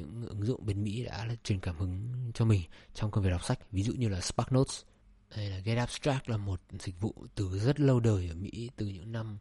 những 0.00 0.26
ứng 0.28 0.44
dụng 0.44 0.66
bên 0.66 0.84
Mỹ 0.84 1.04
đã 1.04 1.28
truyền 1.44 1.60
cảm 1.60 1.76
hứng 1.76 2.12
cho 2.34 2.44
mình 2.44 2.62
trong 2.94 3.10
công 3.10 3.24
việc 3.24 3.30
đọc 3.30 3.44
sách, 3.44 3.72
ví 3.72 3.82
dụ 3.82 3.92
như 3.92 4.08
là 4.08 4.20
Spark 4.20 4.52
Notes 4.52 4.82
hay 5.30 5.50
là 5.50 5.58
Get 5.58 5.78
Abstract 5.78 6.28
là 6.28 6.36
một 6.36 6.60
dịch 6.78 7.00
vụ 7.00 7.14
từ 7.34 7.58
rất 7.58 7.80
lâu 7.80 8.00
đời 8.00 8.28
ở 8.28 8.34
Mỹ, 8.34 8.70
từ 8.76 8.86
những 8.86 9.12
năm 9.12 9.38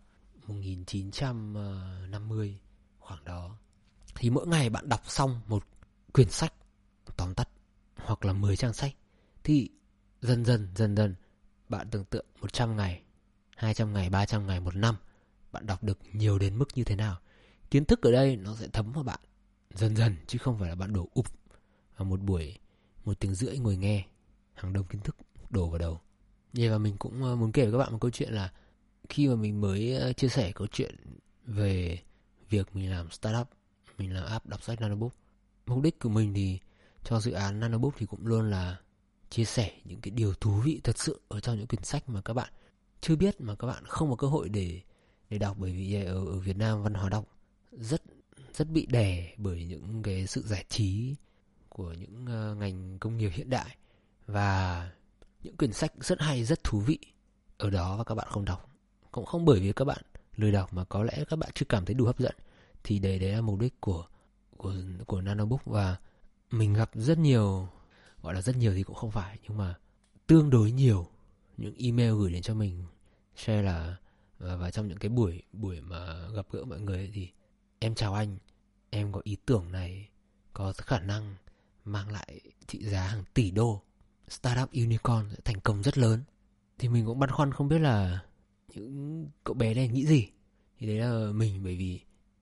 1950 0.48 2.60
khoảng 3.00 3.24
đó. 3.24 3.58
Thì 4.16 4.30
mỗi 4.30 4.48
ngày 4.48 4.70
bạn 4.70 4.90
đọc 4.90 5.02
xong 5.06 5.42
một 5.48 5.64
quyển 6.14 6.30
sách, 6.30 6.54
tóm 7.18 7.34
tắt, 7.34 7.50
hoặc 7.96 8.26
là 8.26 8.34
10 8.34 8.56
trang 8.56 8.74
sách, 8.74 8.96
thì 9.44 9.70
dần 10.22 10.46
dần 10.46 10.68
dần 10.76 10.96
dần 10.96 11.16
bạn 11.70 11.88
tưởng 11.92 12.06
tượng 12.06 12.26
100 12.42 12.76
ngày 12.76 13.04
200 13.56 13.94
ngày 13.94 14.10
300 14.10 14.48
ngày, 14.48 14.60
một 14.60 14.76
năm 14.76 14.96
bạn 15.52 15.66
đọc 15.66 15.84
được 15.84 16.00
nhiều 16.14 16.40
đến 16.40 16.58
mức 16.58 16.68
như 16.76 16.84
thế 16.84 16.96
nào. 16.96 17.18
Kiến 17.72 17.86
thức 17.86 18.02
ở 18.02 18.12
đây 18.12 18.36
nó 18.36 18.56
sẽ 18.56 18.68
thấm 18.74 18.92
vào 18.92 19.04
bạn 19.04 19.20
dần 19.74 19.96
dần 19.96 20.16
chứ 20.28 20.38
không 20.38 20.60
phải 20.60 20.70
là 20.70 20.76
bạn 20.76 20.94
đổ 20.94 21.08
ụp 21.14 21.26
vào 21.98 22.06
một 22.06 22.22
buổi 22.22 22.58
một 23.06 23.20
tiếng 23.20 23.36
rưỡi 23.36 23.58
ngồi 23.58 23.78
nghe 23.78 24.06
hàng 24.54 24.74
đông 24.74 24.84
kiến 24.84 25.02
thức 25.02 25.16
đổ 25.50 25.70
vào 25.70 25.80
đầu. 25.80 26.00
Vậy 26.54 26.70
và 26.70 26.78
mình 26.78 26.98
cũng 26.98 27.24
ờ, 27.24 27.36
muốn 27.36 27.52
kể 27.52 27.64
với 27.64 27.72
các 27.72 27.78
bạn 27.78 27.92
một 27.92 27.98
câu 28.02 28.12
chuyện 28.12 28.34
là 28.34 28.52
khi 29.10 29.28
mà 29.28 29.36
mình 29.36 29.62
mới 29.62 29.94
ờ, 29.94 30.14
chia 30.14 30.30
sẻ 30.30 30.52
câu 30.52 30.68
chuyện 30.72 30.96
về 31.46 32.00
việc 32.50 32.76
mình 32.76 32.92
làm 32.92 33.12
startup 33.12 33.48
mình 33.98 34.14
làm 34.14 34.26
app 34.26 34.48
đọc 34.48 34.64
sách 34.64 34.82
nanobook. 34.82 35.14
Mục 35.66 35.82
đích 35.84 36.00
của 36.00 36.10
mình 36.10 36.34
thì 36.34 36.60
cho 37.04 37.20
dự 37.20 37.32
án 37.32 37.60
nanobook 37.60 37.94
thì 37.98 38.06
cũng 38.06 38.28
luôn 38.28 38.50
là 38.50 38.78
chia 39.30 39.46
sẻ 39.46 39.72
những 39.86 40.02
cái 40.02 40.12
điều 40.12 40.34
thú 40.34 40.52
vị 40.52 40.82
thật 40.84 40.98
sự 40.98 41.22
ở 41.28 41.40
trong 41.40 41.58
những 41.58 41.68
quyển 41.68 41.84
sách 41.84 42.10
mà 42.10 42.22
các 42.22 42.34
bạn 42.34 42.50
chưa 43.02 43.16
biết 43.16 43.42
mà 43.42 43.56
các 43.56 43.68
bạn 43.68 43.84
không 43.86 44.10
có 44.10 44.16
cơ 44.16 44.28
hội 44.28 44.50
để 44.50 44.82
để 45.30 45.38
đọc 45.38 45.58
bởi 45.60 45.72
vì 45.72 46.04
ở, 46.04 46.26
ở 46.26 46.40
Việt 46.40 46.58
Nam 46.58 46.84
văn 46.84 46.94
hóa 46.94 47.10
đọc 47.10 47.26
rất 47.72 48.02
rất 48.60 48.70
bị 48.70 48.86
đè 48.86 49.34
bởi 49.38 49.66
những 49.66 50.04
cái 50.04 50.28
sự 50.28 50.42
giải 50.42 50.66
trí 50.70 51.16
của 51.70 51.94
những 51.94 52.26
uh, 52.26 52.58
ngành 52.58 53.00
công 53.00 53.18
nghiệp 53.18 53.32
hiện 53.34 53.50
đại. 53.50 53.78
Và 54.28 54.92
những 55.44 55.58
quyển 55.58 55.74
sách 55.74 55.94
rất 56.00 56.22
hay 56.22 56.44
rất 56.44 56.64
thú 56.64 56.80
vị 56.80 57.00
ở 57.58 57.70
đó 57.70 57.98
và 57.98 58.04
các 58.04 58.16
bạn 58.16 58.28
không 58.30 58.46
đọc. 58.46 58.70
Cũng 59.12 59.26
không 59.26 59.46
bởi 59.46 59.60
vì 59.60 59.74
các 59.74 59.86
bạn 59.86 60.02
lười 60.36 60.52
đọc 60.52 60.74
mà 60.74 60.84
có 60.84 61.04
lẽ 61.04 61.24
các 61.30 61.40
bạn 61.40 61.50
chưa 61.54 61.66
cảm 61.70 61.86
thấy 61.86 61.94
đủ 61.94 62.06
hấp 62.06 62.20
dẫn. 62.20 62.36
Thì 62.84 63.00
đấy 63.00 63.20
đấy 63.20 63.32
là 63.32 63.42
mục 63.42 63.60
đích 63.60 63.82
của 63.82 64.06
của 64.58 64.74
của 65.06 65.22
nanobook. 65.22 65.66
Và 65.66 65.98
mình 66.52 66.74
gặp 66.74 66.92
rất 66.94 67.18
nhiều 67.18 67.68
gọi 68.22 68.34
là 68.34 68.42
rất 68.42 68.58
nhiều 68.58 68.74
thì 68.74 68.84
cũng 68.84 68.96
không 68.96 69.12
phải 69.12 69.40
nhưng 69.48 69.58
mà 69.58 69.76
tương 70.28 70.50
đối 70.50 70.72
nhiều 70.72 71.08
những 71.58 71.76
email 71.78 72.12
gửi 72.12 72.32
đến 72.32 72.42
cho 72.42 72.54
mình 72.54 72.84
share 73.36 73.62
là 73.62 73.96
và, 74.40 74.56
và 74.56 74.72
trong 74.72 74.88
những 74.88 74.98
cái 74.98 75.10
buổi 75.10 75.42
buổi 75.54 75.82
mà 75.82 76.28
gặp 76.36 76.46
gỡ 76.52 76.66
mọi 76.66 76.80
người 76.80 77.12
thì 77.14 77.30
em 77.80 77.96
chào 77.96 78.14
anh 78.14 78.38
em 78.90 79.12
có 79.12 79.22
ý 79.24 79.38
tưởng 79.46 79.72
này 79.72 80.10
có 80.54 80.74
khả 80.78 81.00
năng 81.00 81.36
mang 81.86 82.12
lại 82.12 82.42
trị 82.68 82.84
giá 82.84 83.08
hàng 83.08 83.24
tỷ 83.34 83.52
đô. 83.52 83.82
Startup 84.28 84.72
unicorn 84.72 85.30
sẽ 85.30 85.38
thành 85.46 85.60
công 85.60 85.84
rất 85.84 85.98
lớn. 85.98 86.24
Thì 86.78 86.90
mình 86.90 87.06
cũng 87.06 87.20
băn 87.20 87.32
khoăn 87.32 87.52
không 87.52 87.68
biết 87.68 87.80
là 87.80 88.20
những 88.74 89.28
cậu 89.44 89.54
bé 89.54 89.74
này 89.74 89.88
nghĩ 89.88 90.06
gì. 90.06 90.30
Thì 90.80 90.88
đấy 90.88 90.98
là 90.98 91.32
mình 91.32 91.64
bởi 91.64 91.76
vì 91.76 92.00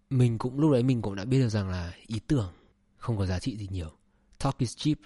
mình 0.10 0.38
cũng 0.38 0.60
lúc 0.60 0.72
đấy 0.72 0.84
mình 0.84 1.02
cũng 1.02 1.16
đã 1.16 1.26
biết 1.26 1.40
được 1.40 1.50
rằng 1.50 1.70
là 1.70 1.94
ý 2.08 2.20
tưởng 2.28 2.54
không 2.98 3.18
có 3.18 3.26
giá 3.26 3.40
trị 3.40 3.58
gì 3.58 3.68
nhiều. 3.72 3.92
Talk 4.40 4.58
is 4.58 4.78
cheap 4.78 4.98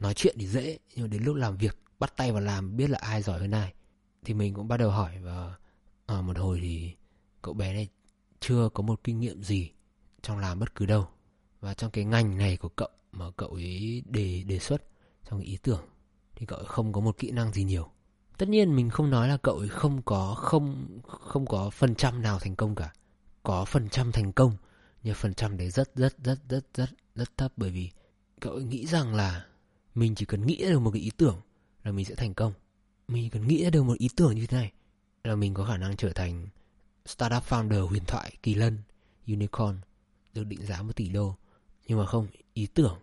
nói 0.00 0.14
chuyện 0.14 0.36
thì 0.38 0.46
dễ 0.46 0.78
nhưng 0.94 1.10
đến 1.10 1.24
lúc 1.24 1.36
làm 1.36 1.56
việc 1.56 1.78
bắt 1.98 2.16
tay 2.16 2.32
vào 2.32 2.40
làm 2.40 2.76
biết 2.76 2.90
là 2.90 2.98
ai 3.02 3.22
giỏi 3.22 3.40
hơn 3.40 3.50
ai. 3.50 3.74
Thì 4.24 4.34
mình 4.34 4.54
cũng 4.54 4.68
bắt 4.68 4.76
đầu 4.76 4.90
hỏi 4.90 5.18
và 5.22 5.54
à, 6.06 6.20
một 6.20 6.38
hồi 6.38 6.58
thì 6.62 6.94
cậu 7.42 7.54
bé 7.54 7.72
này 7.72 7.88
chưa 8.40 8.68
có 8.74 8.82
một 8.82 9.00
kinh 9.04 9.20
nghiệm 9.20 9.42
gì 9.42 9.70
trong 10.26 10.38
làm 10.38 10.58
bất 10.58 10.74
cứ 10.74 10.86
đâu. 10.86 11.08
Và 11.60 11.74
trong 11.74 11.90
cái 11.90 12.04
ngành 12.04 12.38
này 12.38 12.56
của 12.56 12.68
cậu 12.68 12.88
mà 13.12 13.30
cậu 13.36 13.48
ấy 13.48 14.02
đề 14.06 14.42
đề 14.42 14.58
xuất, 14.58 14.82
trong 15.30 15.38
cái 15.38 15.46
ý 15.46 15.58
tưởng, 15.62 15.80
thì 16.36 16.46
cậu 16.46 16.58
ấy 16.58 16.66
không 16.68 16.92
có 16.92 17.00
một 17.00 17.18
kỹ 17.18 17.30
năng 17.30 17.52
gì 17.52 17.64
nhiều. 17.64 17.90
Tất 18.38 18.48
nhiên 18.48 18.76
mình 18.76 18.90
không 18.90 19.10
nói 19.10 19.28
là 19.28 19.36
cậu 19.36 19.56
ấy 19.56 19.68
không 19.68 20.02
có, 20.02 20.34
không 20.34 20.98
không 21.06 21.46
có 21.46 21.70
phần 21.70 21.94
trăm 21.94 22.22
nào 22.22 22.38
thành 22.38 22.56
công 22.56 22.74
cả. 22.74 22.92
Có 23.42 23.64
phần 23.64 23.88
trăm 23.88 24.12
thành 24.12 24.32
công, 24.32 24.56
nhưng 25.02 25.14
phần 25.14 25.34
trăm 25.34 25.56
đấy 25.56 25.70
rất 25.70 25.94
rất 25.94 26.18
rất 26.24 26.38
rất 26.48 26.64
rất 26.74 26.90
rất 27.14 27.36
thấp. 27.36 27.52
Bởi 27.56 27.70
vì 27.70 27.90
cậu 28.40 28.52
ấy 28.52 28.64
nghĩ 28.64 28.86
rằng 28.86 29.14
là 29.14 29.46
mình 29.94 30.14
chỉ 30.14 30.24
cần 30.24 30.46
nghĩ 30.46 30.64
được 30.64 30.78
một 30.78 30.90
cái 30.90 31.02
ý 31.02 31.10
tưởng 31.16 31.40
là 31.84 31.92
mình 31.92 32.04
sẽ 32.04 32.14
thành 32.14 32.34
công. 32.34 32.52
Mình 33.08 33.30
cần 33.30 33.48
nghĩ 33.48 33.70
được 33.70 33.82
một 33.82 33.98
ý 33.98 34.08
tưởng 34.16 34.34
như 34.34 34.46
thế 34.46 34.56
này 34.56 34.72
là 35.24 35.34
mình 35.34 35.54
có 35.54 35.64
khả 35.64 35.76
năng 35.76 35.96
trở 35.96 36.12
thành 36.12 36.46
startup 37.06 37.42
founder 37.48 37.86
huyền 37.86 38.04
thoại 38.06 38.36
kỳ 38.42 38.54
lân, 38.54 38.78
unicorn 39.26 39.76
được 40.36 40.44
định 40.44 40.66
giá 40.66 40.82
một 40.82 40.96
tỷ 40.96 41.08
đô. 41.08 41.36
Nhưng 41.86 41.98
mà 41.98 42.06
không, 42.06 42.26
ý 42.54 42.66
tưởng, 42.66 42.98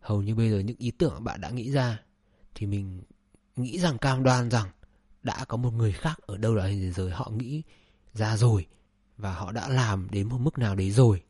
hầu 0.00 0.22
như 0.22 0.34
bây 0.34 0.50
giờ 0.50 0.58
những 0.58 0.76
ý 0.76 0.90
tưởng 0.90 1.24
bạn 1.24 1.40
đã 1.40 1.50
nghĩ 1.50 1.70
ra, 1.70 2.00
thì 2.54 2.66
mình 2.66 3.02
nghĩ 3.56 3.78
rằng, 3.78 3.98
cam 3.98 4.22
đoan 4.22 4.50
rằng 4.50 4.68
đã 5.22 5.44
có 5.44 5.56
một 5.56 5.70
người 5.70 5.92
khác 5.92 6.18
ở 6.26 6.36
đâu 6.36 6.56
đó 6.56 6.62
trên 6.62 6.80
thế 6.80 6.90
giới 6.90 7.10
họ 7.10 7.30
nghĩ 7.30 7.62
ra 8.14 8.36
rồi 8.36 8.66
và 9.16 9.32
họ 9.32 9.52
đã 9.52 9.68
làm 9.68 10.08
đến 10.10 10.28
một 10.28 10.38
mức 10.38 10.58
nào 10.58 10.74
đấy 10.74 10.90
rồi. 10.90 11.22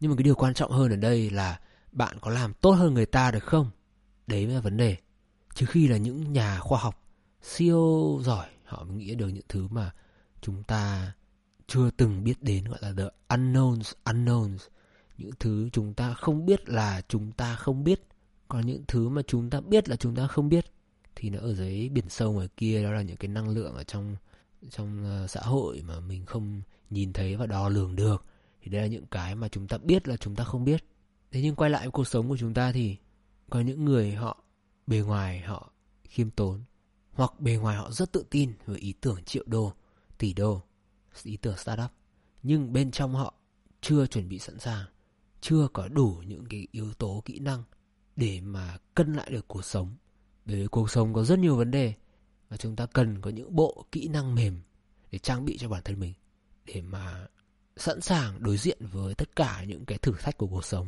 Nhưng 0.00 0.10
mà 0.10 0.16
cái 0.16 0.22
điều 0.22 0.34
quan 0.34 0.54
trọng 0.54 0.72
hơn 0.72 0.90
ở 0.90 0.96
đây 0.96 1.30
là 1.30 1.60
bạn 1.92 2.16
có 2.20 2.30
làm 2.30 2.54
tốt 2.54 2.70
hơn 2.70 2.94
người 2.94 3.06
ta 3.06 3.30
được 3.30 3.44
không? 3.44 3.70
Đấy 4.26 4.46
mới 4.46 4.54
là 4.54 4.60
vấn 4.60 4.76
đề. 4.76 4.96
Trừ 5.54 5.66
khi 5.66 5.88
là 5.88 5.96
những 5.96 6.32
nhà 6.32 6.58
khoa 6.60 6.78
học 6.78 7.04
siêu 7.42 8.18
giỏi, 8.22 8.48
họ 8.64 8.84
mới 8.84 8.96
nghĩ 8.96 9.14
được 9.14 9.28
những 9.28 9.44
thứ 9.48 9.68
mà 9.68 9.92
chúng 10.40 10.62
ta 10.62 11.12
chưa 11.66 11.90
từng 11.90 12.24
biết 12.24 12.42
đến, 12.42 12.64
gọi 12.64 12.78
là 12.82 12.92
the 12.96 13.04
unknowns 13.28 13.92
unknowns 14.04 14.58
những 15.18 15.30
thứ 15.40 15.68
chúng 15.72 15.94
ta 15.94 16.14
không 16.14 16.46
biết 16.46 16.68
là 16.68 17.02
chúng 17.08 17.32
ta 17.32 17.56
không 17.56 17.84
biết. 17.84 18.00
Còn 18.48 18.66
những 18.66 18.84
thứ 18.88 19.08
mà 19.08 19.22
chúng 19.26 19.50
ta 19.50 19.60
biết 19.60 19.88
là 19.88 19.96
chúng 19.96 20.14
ta 20.14 20.26
không 20.26 20.48
biết 20.48 20.66
thì 21.16 21.30
nó 21.30 21.38
ở 21.38 21.54
dưới 21.54 21.88
biển 21.88 22.08
sâu 22.08 22.32
ngoài 22.32 22.48
kia, 22.56 22.82
đó 22.82 22.90
là 22.90 23.02
những 23.02 23.16
cái 23.16 23.28
năng 23.28 23.48
lượng 23.48 23.74
ở 23.74 23.84
trong 23.84 24.16
trong 24.70 25.04
ờ, 25.04 25.26
xã 25.26 25.40
hội 25.40 25.82
mà 25.86 26.00
mình 26.00 26.26
không 26.26 26.62
nhìn 26.90 27.12
thấy 27.12 27.36
và 27.36 27.46
đo 27.46 27.68
lường 27.68 27.96
được. 27.96 28.24
Thì 28.62 28.70
đây 28.70 28.82
là 28.82 28.86
những 28.86 29.06
cái 29.06 29.34
mà 29.34 29.48
chúng 29.48 29.68
ta 29.68 29.78
biết 29.78 30.08
là 30.08 30.16
chúng 30.16 30.34
ta 30.34 30.44
không 30.44 30.64
biết. 30.64 30.84
Thế 31.30 31.42
nhưng 31.42 31.54
quay 31.54 31.70
lại 31.70 31.82
với 31.82 31.90
cuộc 31.90 32.08
sống 32.08 32.28
của 32.28 32.36
chúng 32.36 32.54
ta 32.54 32.72
thì 32.72 32.96
có 33.50 33.60
những 33.60 33.84
người 33.84 34.12
họ 34.12 34.44
bề 34.86 34.98
ngoài 34.98 35.40
họ 35.40 35.72
khiêm 36.04 36.30
tốn, 36.30 36.60
hoặc 37.12 37.40
bề 37.40 37.56
ngoài 37.56 37.76
họ 37.76 37.90
rất 37.90 38.12
tự 38.12 38.24
tin 38.30 38.52
với 38.66 38.78
ý 38.78 38.92
tưởng 39.00 39.24
triệu 39.24 39.44
đô, 39.46 39.72
tỷ 40.18 40.32
đô, 40.32 40.62
ý 41.22 41.36
tưởng 41.36 41.56
startup. 41.56 41.90
Nhưng 42.42 42.72
bên 42.72 42.90
trong 42.90 43.14
họ 43.14 43.34
chưa 43.80 44.06
chuẩn 44.06 44.28
bị 44.28 44.38
sẵn 44.38 44.58
sàng 44.58 44.86
chưa 45.44 45.68
có 45.72 45.88
đủ 45.88 46.22
những 46.26 46.46
cái 46.46 46.66
yếu 46.70 46.94
tố 46.94 47.22
kỹ 47.24 47.38
năng 47.38 47.62
để 48.16 48.40
mà 48.40 48.78
cân 48.94 49.12
lại 49.12 49.30
được 49.30 49.48
cuộc 49.48 49.64
sống. 49.64 49.96
Bởi 50.44 50.56
vì 50.56 50.66
cuộc 50.66 50.90
sống 50.90 51.14
có 51.14 51.24
rất 51.24 51.38
nhiều 51.38 51.56
vấn 51.56 51.70
đề 51.70 51.94
và 52.48 52.56
chúng 52.56 52.76
ta 52.76 52.86
cần 52.86 53.20
có 53.20 53.30
những 53.30 53.56
bộ 53.56 53.86
kỹ 53.92 54.08
năng 54.08 54.34
mềm 54.34 54.60
để 55.10 55.18
trang 55.18 55.44
bị 55.44 55.58
cho 55.58 55.68
bản 55.68 55.82
thân 55.84 56.00
mình 56.00 56.12
để 56.66 56.82
mà 56.82 57.26
sẵn 57.76 58.00
sàng 58.00 58.42
đối 58.42 58.56
diện 58.56 58.78
với 58.80 59.14
tất 59.14 59.36
cả 59.36 59.64
những 59.68 59.84
cái 59.84 59.98
thử 59.98 60.12
thách 60.20 60.38
của 60.38 60.46
cuộc 60.46 60.64
sống. 60.64 60.86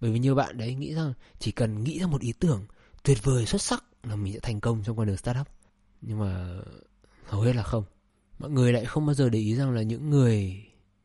Bởi 0.00 0.10
vì 0.10 0.18
nhiều 0.18 0.34
bạn 0.34 0.58
đấy 0.58 0.74
nghĩ 0.74 0.94
rằng 0.94 1.12
chỉ 1.38 1.52
cần 1.52 1.84
nghĩ 1.84 1.98
ra 1.98 2.06
một 2.06 2.20
ý 2.20 2.32
tưởng 2.32 2.66
tuyệt 3.02 3.18
vời 3.22 3.46
xuất 3.46 3.62
sắc 3.62 3.84
là 4.02 4.16
mình 4.16 4.32
sẽ 4.32 4.40
thành 4.40 4.60
công 4.60 4.82
trong 4.84 4.96
con 4.96 5.06
đường 5.06 5.16
startup. 5.16 5.46
Nhưng 6.00 6.18
mà 6.18 6.60
hầu 7.24 7.40
hết 7.40 7.56
là 7.56 7.62
không. 7.62 7.84
Mọi 8.38 8.50
người 8.50 8.72
lại 8.72 8.84
không 8.84 9.06
bao 9.06 9.14
giờ 9.14 9.28
để 9.28 9.38
ý 9.38 9.54
rằng 9.54 9.70
là 9.70 9.82
những 9.82 10.10
người 10.10 10.64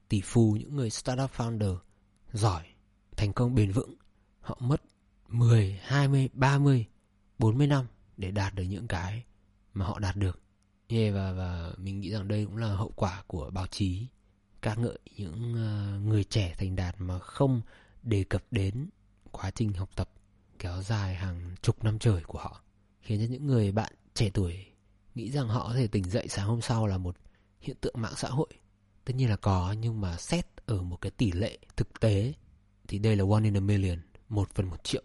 tỷ 0.09 0.21
phú, 0.21 0.57
những 0.59 0.75
người 0.75 0.89
startup 0.89 1.31
founder 1.37 1.77
giỏi 2.33 2.63
thành 3.17 3.33
công 3.33 3.55
bền 3.55 3.71
vững 3.71 3.95
họ 4.41 4.57
mất 4.59 4.81
10, 5.27 5.79
20, 5.83 6.29
30, 6.33 6.87
40 7.39 7.67
năm 7.67 7.85
để 8.17 8.31
đạt 8.31 8.55
được 8.55 8.63
những 8.63 8.87
cái 8.87 9.23
mà 9.73 9.85
họ 9.85 9.99
đạt 9.99 10.15
được. 10.15 10.39
Yeah, 10.87 11.13
và 11.15 11.31
và 11.31 11.73
mình 11.77 11.99
nghĩ 11.99 12.11
rằng 12.11 12.27
đây 12.27 12.45
cũng 12.45 12.57
là 12.57 12.67
hậu 12.67 12.91
quả 12.95 13.23
của 13.27 13.49
báo 13.49 13.67
chí 13.67 14.07
ca 14.61 14.75
ngợi 14.75 14.99
những 15.17 15.53
ờ, 15.55 15.99
người 15.99 16.23
trẻ 16.23 16.55
thành 16.57 16.75
đạt 16.75 16.95
mà 16.97 17.19
không 17.19 17.61
đề 18.03 18.23
cập 18.23 18.43
đến 18.51 18.89
quá 19.31 19.51
trình 19.51 19.73
học 19.73 19.89
tập 19.95 20.09
kéo 20.59 20.81
dài 20.81 21.15
hàng 21.15 21.55
chục 21.61 21.83
năm 21.83 21.99
trời 21.99 22.23
của 22.23 22.39
họ 22.39 22.61
khiến 23.01 23.19
cho 23.19 23.31
những 23.31 23.47
người 23.47 23.71
bạn 23.71 23.93
trẻ 24.13 24.29
tuổi 24.33 24.65
nghĩ 25.15 25.31
rằng 25.31 25.47
họ 25.47 25.67
có 25.67 25.73
thể 25.73 25.87
tỉnh 25.87 26.03
dậy 26.03 26.27
sáng 26.27 26.47
hôm 26.47 26.61
sau 26.61 26.87
là 26.87 26.97
một 26.97 27.15
hiện 27.61 27.77
tượng 27.81 27.95
mạng 27.97 28.13
xã 28.17 28.29
hội 28.29 28.47
tất 29.05 29.13
nhiên 29.15 29.29
là 29.29 29.35
có 29.35 29.75
nhưng 29.79 30.01
mà 30.01 30.17
xét 30.17 30.45
ở 30.65 30.81
một 30.81 31.01
cái 31.01 31.11
tỷ 31.11 31.31
lệ 31.31 31.57
thực 31.75 31.99
tế 31.99 32.33
thì 32.87 32.99
đây 32.99 33.15
là 33.15 33.23
one 33.31 33.43
in 33.43 33.57
a 33.57 33.59
million 33.59 33.99
một 34.29 34.49
phần 34.53 34.69
một 34.69 34.83
triệu. 34.83 35.03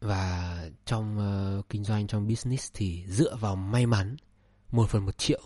Và 0.00 0.58
trong 0.84 1.18
uh, 1.18 1.68
kinh 1.68 1.84
doanh 1.84 2.06
trong 2.06 2.28
business 2.28 2.70
thì 2.74 3.04
dựa 3.08 3.36
vào 3.36 3.56
may 3.56 3.86
mắn 3.86 4.16
một 4.70 4.90
phần 4.90 5.06
một 5.06 5.18
triệu 5.18 5.40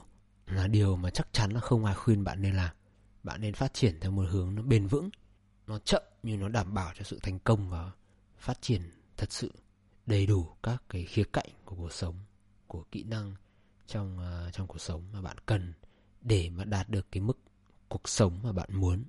là 0.46 0.66
điều 0.66 0.96
mà 0.96 1.10
chắc 1.10 1.28
chắn 1.32 1.50
là 1.50 1.60
không 1.60 1.84
ai 1.84 1.94
khuyên 1.94 2.24
bạn 2.24 2.42
nên 2.42 2.54
làm. 2.54 2.74
Bạn 3.22 3.40
nên 3.40 3.54
phát 3.54 3.74
triển 3.74 4.00
theo 4.00 4.10
một 4.10 4.24
hướng 4.30 4.54
nó 4.54 4.62
bền 4.62 4.86
vững 4.86 5.10
nó 5.66 5.78
chậm 5.78 6.02
nhưng 6.22 6.40
nó 6.40 6.48
đảm 6.48 6.74
bảo 6.74 6.92
cho 6.98 7.04
sự 7.04 7.18
thành 7.22 7.38
công 7.38 7.70
và 7.70 7.90
phát 8.38 8.62
triển 8.62 8.82
thật 9.16 9.32
sự 9.32 9.52
đầy 10.06 10.26
đủ 10.26 10.46
các 10.62 10.82
cái 10.88 11.04
khía 11.04 11.24
cạnh 11.32 11.48
của 11.64 11.76
cuộc 11.76 11.92
sống 11.92 12.14
của 12.66 12.84
kỹ 12.90 13.02
năng 13.02 13.34
trong 13.86 14.18
uh, 14.18 14.52
trong 14.52 14.66
cuộc 14.66 14.78
sống 14.78 15.12
mà 15.12 15.22
bạn 15.22 15.36
cần 15.46 15.72
để 16.20 16.50
mà 16.50 16.64
đạt 16.64 16.88
được 16.88 17.06
cái 17.12 17.20
mức 17.20 17.38
cuộc 17.88 18.08
sống 18.08 18.40
mà 18.42 18.52
bạn 18.52 18.68
muốn. 18.72 19.04